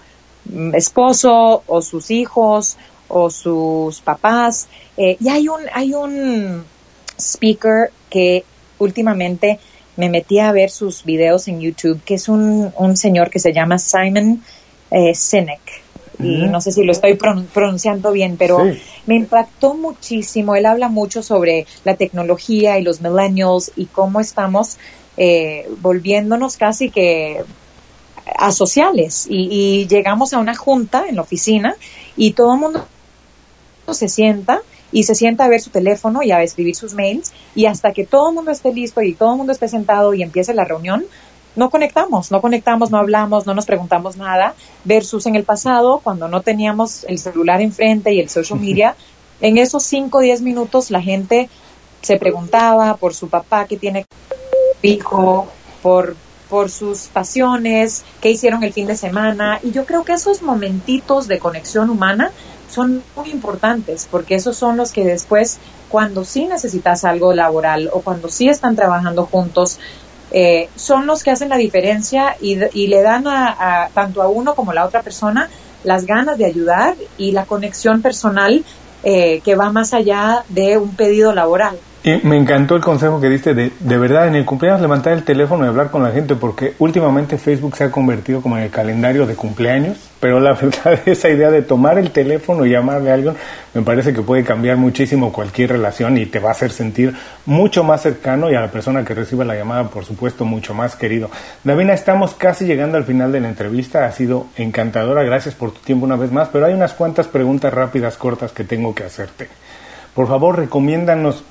[0.47, 2.77] mm, esposo o sus hijos
[3.11, 4.69] o sus papás.
[4.97, 6.65] Eh, y hay un, hay un
[7.19, 8.45] speaker que
[8.79, 9.59] últimamente
[9.97, 13.53] me metí a ver sus videos en YouTube, que es un, un señor que se
[13.53, 14.43] llama Simon
[14.91, 15.83] eh, Sinek
[16.23, 18.63] y no sé si lo estoy pronunciando bien, pero
[19.07, 20.55] me impactó muchísimo.
[20.55, 24.77] Él habla mucho sobre la tecnología y los millennials y cómo estamos
[25.17, 27.43] eh, volviéndonos casi que
[28.37, 31.75] asociales y, y llegamos a una junta en la oficina
[32.17, 32.87] y todo el mundo
[33.95, 34.61] se sienta
[34.93, 38.05] y se sienta a ver su teléfono y a escribir sus mails y hasta que
[38.05, 41.05] todo el mundo esté listo y todo el mundo esté sentado y empiece la reunión,
[41.57, 46.29] no conectamos, no conectamos, no hablamos, no nos preguntamos nada, versus en el pasado, cuando
[46.29, 48.97] no teníamos el celular enfrente y el social media,
[49.41, 51.49] en esos 5 o 10 minutos la gente
[52.03, 54.07] se preguntaba por su papá que tiene
[54.83, 55.49] hijo,
[55.83, 56.17] por,
[56.49, 61.29] por sus pasiones, qué hicieron el fin de semana, y yo creo que esos momentitos
[61.29, 62.33] de conexión humana
[62.71, 65.59] son muy importantes, porque esos son los que después,
[65.89, 69.79] cuando sí necesitas algo laboral o cuando sí están trabajando juntos,
[70.33, 72.57] eh, son los que hacen la diferencia y,
[72.87, 75.51] le dan a, tanto a uno como a la otra persona
[75.83, 78.65] las ganas de ayudar y la conexión personal
[79.03, 81.79] eh, que va más allá de un pedido laboral.
[82.03, 85.23] Y me encantó el consejo que diste de, de verdad, en el cumpleaños levantar el
[85.23, 88.71] teléfono y hablar con la gente, porque últimamente Facebook se ha convertido como en el
[88.71, 93.15] calendario de cumpleaños, pero la verdad esa idea de tomar el teléfono y llamarle a
[93.15, 93.35] alguien
[93.75, 97.85] me parece que puede cambiar muchísimo cualquier relación y te va a hacer sentir mucho
[97.85, 101.31] más cercano y a la persona que reciba la llamada, por supuesto, mucho más querido.
[101.65, 105.81] Davina, estamos casi llegando al final de la entrevista, ha sido encantadora, gracias por tu
[105.81, 109.49] tiempo una vez más, pero hay unas cuantas preguntas rápidas, cortas que tengo que hacerte.
[110.15, 111.45] Por favor, recomiéndanos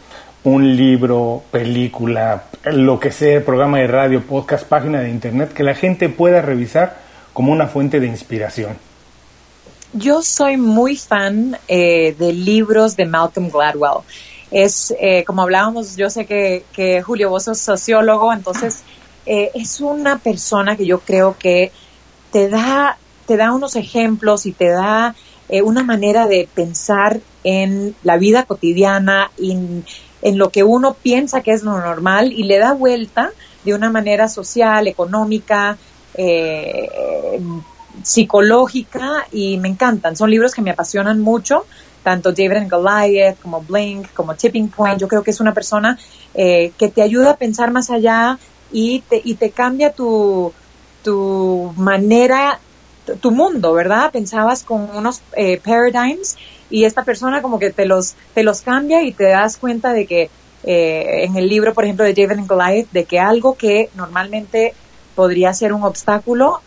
[0.44, 5.76] un libro, película, lo que sea, programa de radio, podcast, página de internet, que la
[5.76, 6.98] gente pueda revisar
[7.34, 8.78] como una fuente de inspiración?
[9.94, 14.04] Yo soy muy fan eh, de libros de Malcolm Gladwell.
[14.52, 18.82] Es, eh, como hablábamos, yo sé que, que, Julio, vos sos sociólogo, entonces
[19.26, 21.72] eh, es una persona que yo creo que
[22.32, 25.16] te da, te da unos ejemplos y te da
[25.64, 29.84] una manera de pensar en la vida cotidiana, en,
[30.22, 33.32] en lo que uno piensa que es lo normal y le da vuelta
[33.64, 35.78] de una manera social, económica,
[36.16, 37.40] eh,
[38.04, 40.16] psicológica y me encantan.
[40.16, 41.66] Son libros que me apasionan mucho,
[42.04, 45.00] tanto David and Goliath como Blink, como Tipping Point.
[45.00, 45.98] Yo creo que es una persona
[46.34, 48.38] eh, que te ayuda a pensar más allá
[48.72, 50.54] y te, y te cambia tu,
[51.04, 52.60] tu manera,
[53.18, 54.12] tu mundo, ¿verdad?
[54.12, 56.38] Pensabas con unos eh, paradigms
[56.70, 60.06] y esta persona como que te los, te los cambia y te das cuenta de
[60.06, 60.30] que
[60.64, 64.74] eh, en el libro, por ejemplo, de David and Goliath, de que algo que normalmente
[65.16, 66.62] podría ser un obstáculo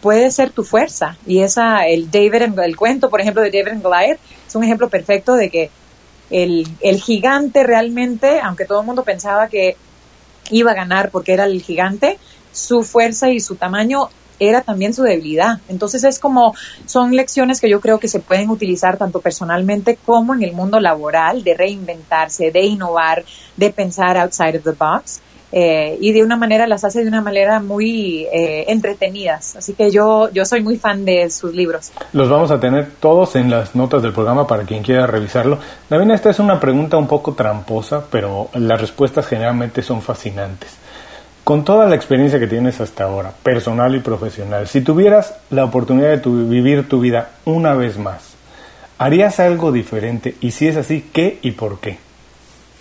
[0.00, 1.16] puede ser tu fuerza.
[1.26, 4.88] Y esa, el David, el cuento, por ejemplo, de David and Goliath, es un ejemplo
[4.88, 5.70] perfecto de que
[6.30, 9.76] el, el gigante realmente, aunque todo el mundo pensaba que
[10.50, 12.18] iba a ganar porque era el gigante,
[12.52, 14.08] su fuerza y su tamaño
[14.38, 15.58] era también su debilidad.
[15.68, 16.54] Entonces es como,
[16.86, 20.80] son lecciones que yo creo que se pueden utilizar tanto personalmente como en el mundo
[20.80, 23.24] laboral, de reinventarse, de innovar,
[23.56, 25.20] de pensar outside of the box.
[25.50, 29.56] Eh, y de una manera las hace de una manera muy eh, entretenidas.
[29.56, 31.90] Así que yo, yo soy muy fan de sus libros.
[32.12, 35.58] Los vamos a tener todos en las notas del programa para quien quiera revisarlo.
[35.88, 40.76] Davina, esta es una pregunta un poco tramposa, pero las respuestas generalmente son fascinantes.
[41.48, 46.18] Con toda la experiencia que tienes hasta ahora, personal y profesional, si tuvieras la oportunidad
[46.18, 48.34] de vivir tu vida una vez más,
[48.98, 50.36] ¿harías algo diferente?
[50.42, 51.96] Y si es así, ¿qué y por qué?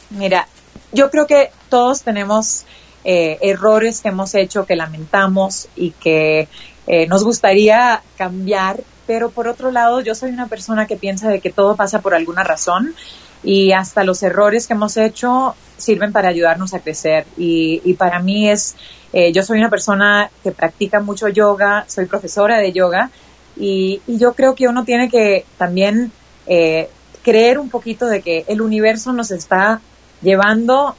[0.09, 0.49] Mira,
[0.91, 2.65] yo creo que todos tenemos
[3.05, 6.49] eh, errores que hemos hecho, que lamentamos y que
[6.88, 11.39] eh, nos gustaría cambiar, pero por otro lado, yo soy una persona que piensa de
[11.39, 12.95] que todo pasa por alguna razón
[13.43, 17.25] y hasta los errores que hemos hecho sirven para ayudarnos a crecer.
[17.38, 18.75] Y, y para mí es,
[19.13, 23.09] eh, yo soy una persona que practica mucho yoga, soy profesora de yoga
[23.55, 26.11] y, y yo creo que uno tiene que también
[26.45, 26.89] eh,
[27.23, 29.81] creer un poquito de que el universo nos está
[30.21, 30.95] llevando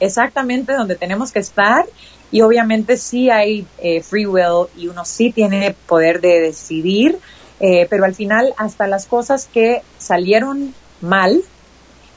[0.00, 1.84] exactamente donde tenemos que estar
[2.30, 7.18] y obviamente sí hay eh, free will y uno sí tiene poder de decidir,
[7.88, 11.42] pero al final hasta las cosas que salieron mal,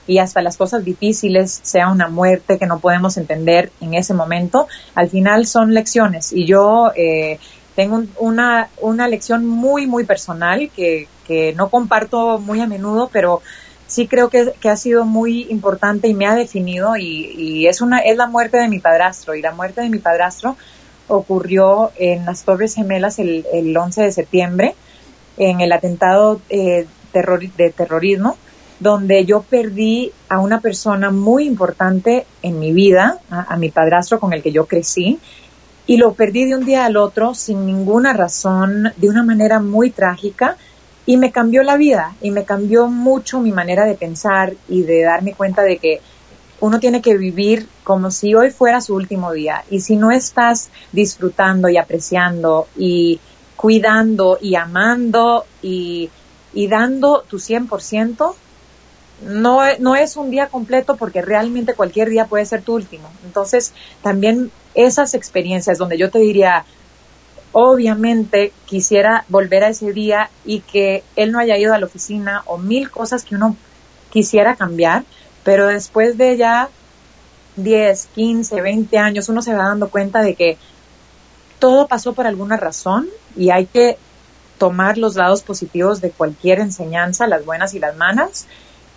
[0.08, 4.68] y hasta las cosas difíciles, sea una muerte que no podemos entender en ese momento,
[4.95, 6.32] al final son lecciones.
[6.32, 7.39] Y yo eh,
[7.76, 13.41] tengo una, una lección muy, muy personal que, que no comparto muy a menudo, pero
[13.86, 17.82] sí creo que, que, ha sido muy importante y me ha definido y, y, es
[17.82, 20.58] una es la muerte de mi padrastro y la muerte de mi padrastro
[21.08, 24.76] ocurrió en las Torres Gemelas el, el 11 de septiembre
[25.38, 28.38] en el atentado eh, terror, de terrorismo
[28.80, 34.34] donde yo perdí a una persona muy importante en mi vida, a, mi padrastro con
[34.34, 35.19] el que yo crecí,
[35.88, 39.89] y lo perdí de un día al otro sin ninguna razón, de una manera muy
[39.89, 40.57] trágica,
[41.05, 45.03] y me cambió la vida, y me cambió mucho mi manera de pensar y de
[45.03, 46.01] darme cuenta de que
[46.59, 50.69] uno tiene que vivir como si hoy fuera su último día, y si no estás
[50.91, 53.19] disfrutando y apreciando y
[53.55, 56.09] cuidando y amando y,
[56.53, 58.36] y dando tu 100%,
[59.22, 63.09] no, no es un día completo porque realmente cualquier día puede ser tu último.
[63.26, 66.65] Entonces, también esas experiencias donde yo te diría,
[67.51, 72.43] obviamente quisiera volver a ese día y que él no haya ido a la oficina
[72.45, 73.55] o mil cosas que uno
[74.11, 75.03] quisiera cambiar,
[75.43, 76.70] pero después de ya
[77.55, 80.57] 10, 15, 20 años uno se va dando cuenta de que
[81.59, 83.97] todo pasó por alguna razón y hay que
[84.57, 88.47] tomar los lados positivos de cualquier enseñanza, las buenas y las malas,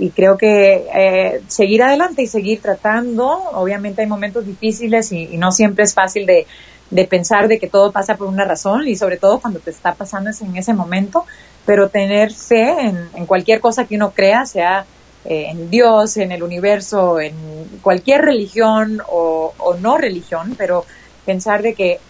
[0.01, 5.53] y creo que eh, seguir adelante y seguir tratando, obviamente hay momentos difíciles y, no
[5.53, 6.47] siempre es fácil de,
[6.89, 9.95] de, pensar de que todo pasa por una razón y sobre todo cuando te está
[9.95, 11.27] pasando en ese momento,
[11.67, 14.87] pero tener fe en, en cualquier cosa que uno crea, sea
[15.27, 17.35] eh, en Dios, en el universo, en
[17.83, 20.87] cualquier religión o, o no religión, pero
[21.27, 22.01] pensar de que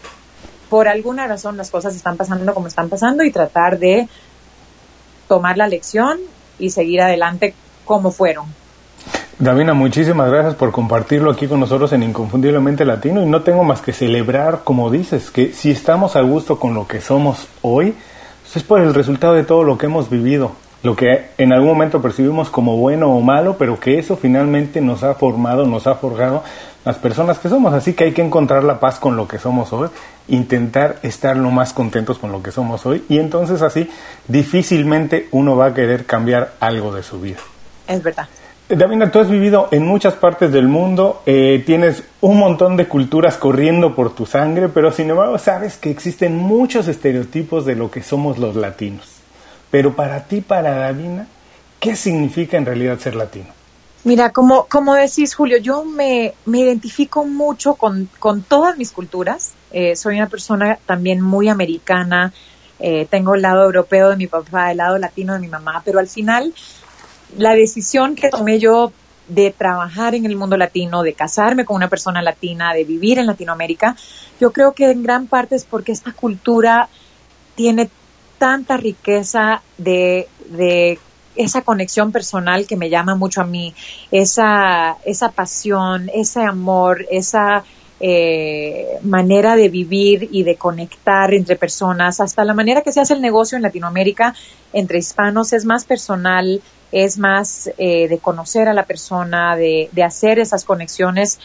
[0.69, 4.09] por alguna razón las cosas están pasando como están pasando y tratar de
[5.27, 6.21] tomar la lección
[6.61, 7.53] y seguir adelante
[7.91, 8.45] como fueron.
[9.41, 13.81] Davina, muchísimas gracias por compartirlo aquí con nosotros en Inconfundiblemente Latino y no tengo más
[13.81, 17.97] que celebrar, como dices, que si estamos a gusto con lo que somos hoy,
[18.43, 20.53] pues es por el resultado de todo lo que hemos vivido,
[20.85, 25.03] lo que en algún momento percibimos como bueno o malo, pero que eso finalmente nos
[25.03, 26.45] ha formado, nos ha forjado
[26.85, 27.75] las personas que somos.
[27.75, 29.89] Así que hay que encontrar la paz con lo que somos hoy,
[30.29, 33.91] intentar estar lo más contentos con lo que somos hoy y entonces así
[34.29, 37.41] difícilmente uno va a querer cambiar algo de su vida.
[37.91, 38.29] Es verdad.
[38.69, 43.37] Davina, tú has vivido en muchas partes del mundo, eh, tienes un montón de culturas
[43.37, 48.05] corriendo por tu sangre, pero sin embargo sabes que existen muchos estereotipos de lo que
[48.05, 49.09] somos los latinos.
[49.73, 51.27] Pero para ti, para Davina,
[51.81, 53.49] ¿qué significa en realidad ser latino?
[54.05, 59.53] Mira, como, como decís, Julio, yo me, me identifico mucho con, con, todas mis culturas.
[59.73, 62.33] Eh, soy una persona también muy americana.
[62.79, 65.99] Eh, tengo el lado europeo de mi papá, el lado latino de mi mamá, pero
[65.99, 66.55] al final
[67.37, 68.93] la decisión que tomé yo
[69.29, 73.27] de trabajar en el mundo latino, de casarme con una persona latina, de vivir en
[73.27, 73.97] Latinoamérica,
[74.41, 76.89] yo creo que en gran parte es porque esta cultura
[77.55, 77.89] tiene
[78.39, 80.99] tanta riqueza de, de
[81.37, 83.75] esa conexión personal que me llama mucho a mí,
[84.11, 87.65] esa, esa pasión, ese amor, esa
[88.01, 93.15] eh, manera de vivir y de conectar entre personas, hasta la manera que se hace
[93.15, 94.35] el negocio en Latinoamérica
[94.73, 96.63] entre hispanos es más personal,
[96.93, 101.39] es más eh, de conocer a la persona, de, de hacer esas conexiones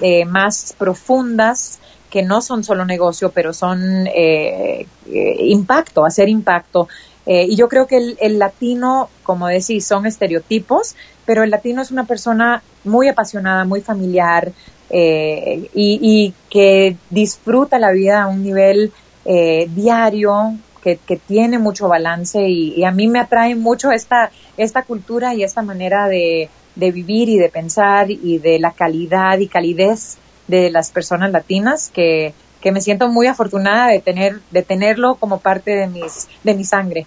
[0.00, 1.78] eh, más profundas
[2.10, 6.88] que no son solo negocio, pero son eh, eh impacto, hacer impacto.
[7.26, 11.80] Eh, y yo creo que el, el, latino, como decís, son estereotipos, pero el latino
[11.80, 14.52] es una persona muy apasionada, muy familiar
[14.90, 18.92] y, y, que disfruta la vida a un nivel
[19.24, 20.54] diario,
[20.84, 25.62] que, tiene mucho balance y, a mí me atrae mucho esta, esta cultura y esta
[25.62, 30.18] manera de, vivir y de pensar y de la calidad y calidez
[30.48, 35.38] de las personas latinas que, que me siento muy afortunada de tener de tenerlo como
[35.38, 37.06] parte de mis de mi sangre.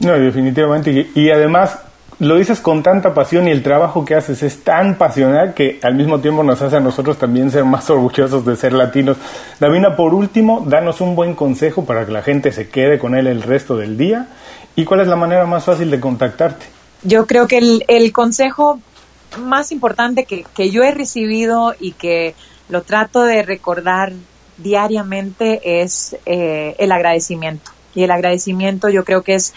[0.00, 1.78] No, definitivamente y además
[2.18, 5.94] lo dices con tanta pasión y el trabajo que haces es tan pasional que al
[5.94, 9.16] mismo tiempo nos hace a nosotros también ser más orgullosos de ser latinos.
[9.58, 13.26] Davina, por último, danos un buen consejo para que la gente se quede con él
[13.26, 14.28] el resto del día
[14.76, 16.66] y cuál es la manera más fácil de contactarte.
[17.02, 18.80] Yo creo que el, el consejo
[19.38, 22.34] más importante que, que yo he recibido y que
[22.68, 24.12] lo trato de recordar
[24.58, 27.72] diariamente es eh, el agradecimiento.
[27.94, 29.54] Y el agradecimiento yo creo que es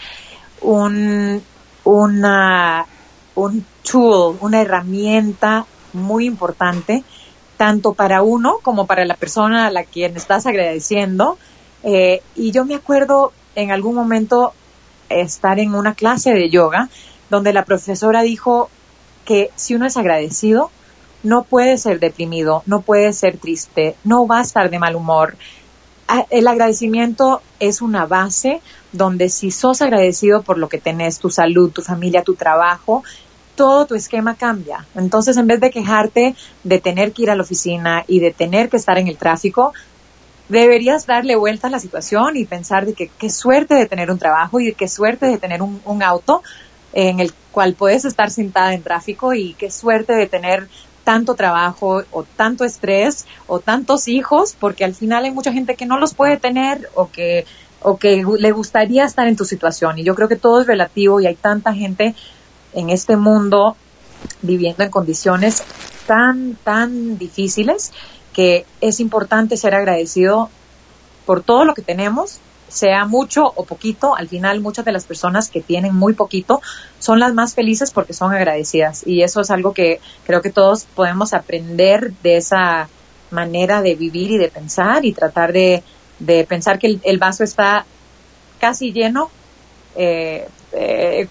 [0.60, 1.42] un,
[1.90, 2.86] una,
[3.34, 7.02] un tool, una herramienta muy importante,
[7.56, 11.38] tanto para uno como para la persona a la quien estás agradeciendo.
[11.82, 14.52] Eh, y yo me acuerdo en algún momento
[15.08, 16.90] estar en una clase de yoga
[17.30, 18.68] donde la profesora dijo,
[19.24, 20.70] que si uno es agradecido,
[21.22, 25.36] no puede ser deprimido, no puede ser triste, no va a estar de mal humor.
[26.30, 31.70] El agradecimiento es una base donde si sos agradecido por lo que tenés, tu salud,
[31.70, 33.02] tu familia, tu trabajo,
[33.54, 34.86] todo tu esquema cambia.
[34.94, 36.34] Entonces, en vez de quejarte
[36.64, 39.74] de tener que ir a la oficina y de tener que estar en el tráfico,
[40.48, 44.18] deberías darle vuelta a la situación y pensar de que qué suerte de tener un
[44.18, 46.42] trabajo y de qué suerte de tener un, un auto
[46.92, 50.68] en el cual puedes estar sentada en tráfico y qué suerte de tener
[51.08, 55.86] tanto trabajo o tanto estrés o tantos hijos, porque al final hay mucha gente que
[55.86, 57.46] no los puede tener o que,
[57.80, 59.98] o que le gustaría estar en tu situación.
[59.98, 62.14] Y yo creo que todo es relativo y hay tanta gente
[62.74, 63.74] en este mundo
[64.42, 65.62] viviendo en condiciones
[66.06, 67.92] tan, tan difíciles
[68.34, 70.50] que es importante ser agradecido
[71.24, 72.38] por todo lo que tenemos,
[72.68, 76.60] sea mucho o poquito, al final muchas de las personas que tienen muy poquito
[76.98, 80.84] son las más felices porque son agradecidas y eso es algo que creo que todos
[80.94, 82.88] podemos aprender de esa
[83.30, 85.82] manera de vivir y de pensar y tratar de,
[86.48, 87.84] pensar que el, vaso está
[88.58, 89.30] casi lleno
[89.96, 91.28] eh, eh,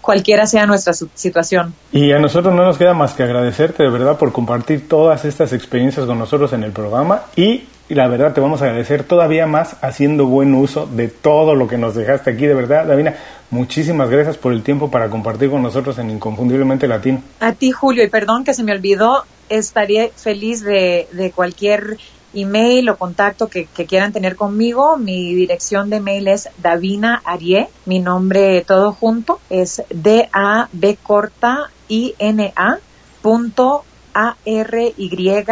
[0.00, 1.74] cualquiera sea nuestra situación.
[1.92, 5.52] Y a nosotros no nos queda más que agradecerte de verdad por compartir todas estas
[5.52, 9.46] experiencias con nosotros en el programa y y la verdad te vamos a agradecer todavía
[9.46, 13.14] más haciendo buen uso de todo lo que nos dejaste aquí, de verdad, Davina.
[13.50, 17.22] Muchísimas gracias por el tiempo para compartir con nosotros en Inconfundiblemente Latino.
[17.40, 21.96] A ti, Julio, y perdón que se me olvidó, estaría feliz de, cualquier
[22.34, 24.98] email o contacto que, quieran tener conmigo.
[24.98, 32.80] Mi dirección de mail es Davina Arie, mi nombre todo junto es D-A-B corta I-N-A
[33.22, 35.48] punto A-R-Y-E-H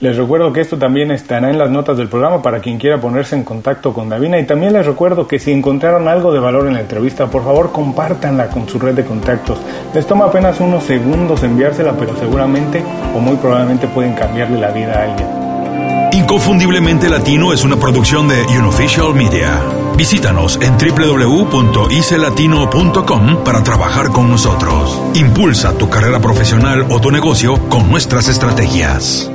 [0.00, 3.36] Les recuerdo que esto también estará en las notas del programa para quien quiera ponerse
[3.36, 6.74] en contacto con Davina y también les recuerdo que si encontraron algo de valor en
[6.74, 9.58] la entrevista, por favor compártanla con su red de contactos.
[9.94, 12.82] Les toma apenas unos segundos enviársela, pero seguramente
[13.14, 15.43] o muy probablemente pueden cambiarle la vida a alguien.
[16.24, 19.60] Inconfundiblemente Latino es una producción de Unofficial Media.
[19.94, 25.02] Visítanos en www.icelatino.com para trabajar con nosotros.
[25.12, 29.30] Impulsa tu carrera profesional o tu negocio con nuestras estrategias.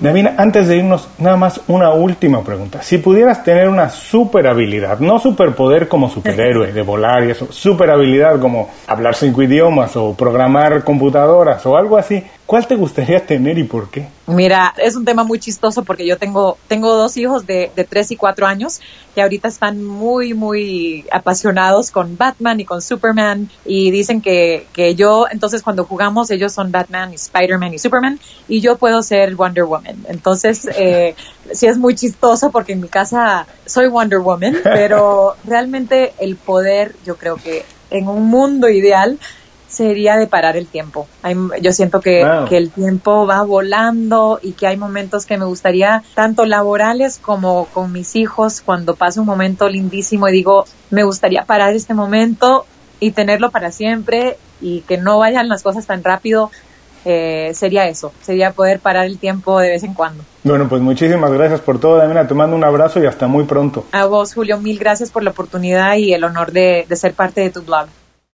[0.00, 2.82] Davina, antes de irnos, nada más una última pregunta.
[2.82, 7.90] Si pudieras tener una super habilidad, no superpoder como superhéroe de volar y eso, super
[7.90, 13.58] habilidad como hablar cinco idiomas o programar computadoras o algo así, ¿cuál te gustaría tener
[13.58, 14.08] y por qué?
[14.26, 18.10] Mira, es un tema muy chistoso porque yo tengo, tengo dos hijos de, de tres
[18.10, 18.80] y cuatro años
[19.14, 24.94] que ahorita están muy, muy apasionados con Batman y con Superman y dicen que, que
[24.94, 29.34] yo, entonces cuando jugamos ellos son Batman y Spider-Man y Superman y yo puedo ser
[29.34, 30.04] Wonder Woman.
[30.08, 31.14] Entonces, eh,
[31.52, 36.94] sí es muy chistoso porque en mi casa soy Wonder Woman, pero realmente el poder,
[37.04, 39.18] yo creo que en un mundo ideal,
[39.76, 41.06] sería de parar el tiempo.
[41.60, 46.02] yo siento que, que, el tiempo va volando y que hay momentos que me gustaría,
[46.14, 51.44] tanto laborales como con mis hijos, cuando pasa un momento lindísimo y digo, me gustaría
[51.44, 52.64] parar este momento
[53.00, 56.50] y tenerlo para siempre y que no vayan las cosas tan rápido.
[57.04, 60.24] Eh, sería eso, sería poder parar el tiempo de vez en cuando.
[60.42, 62.26] Bueno, pues muchísimas gracias por todo, Damina.
[62.26, 63.84] Te mando un abrazo y hasta muy pronto.
[63.92, 67.42] A vos, Julio, mil gracias por la oportunidad y el honor de, de ser parte
[67.42, 67.88] de tu blog.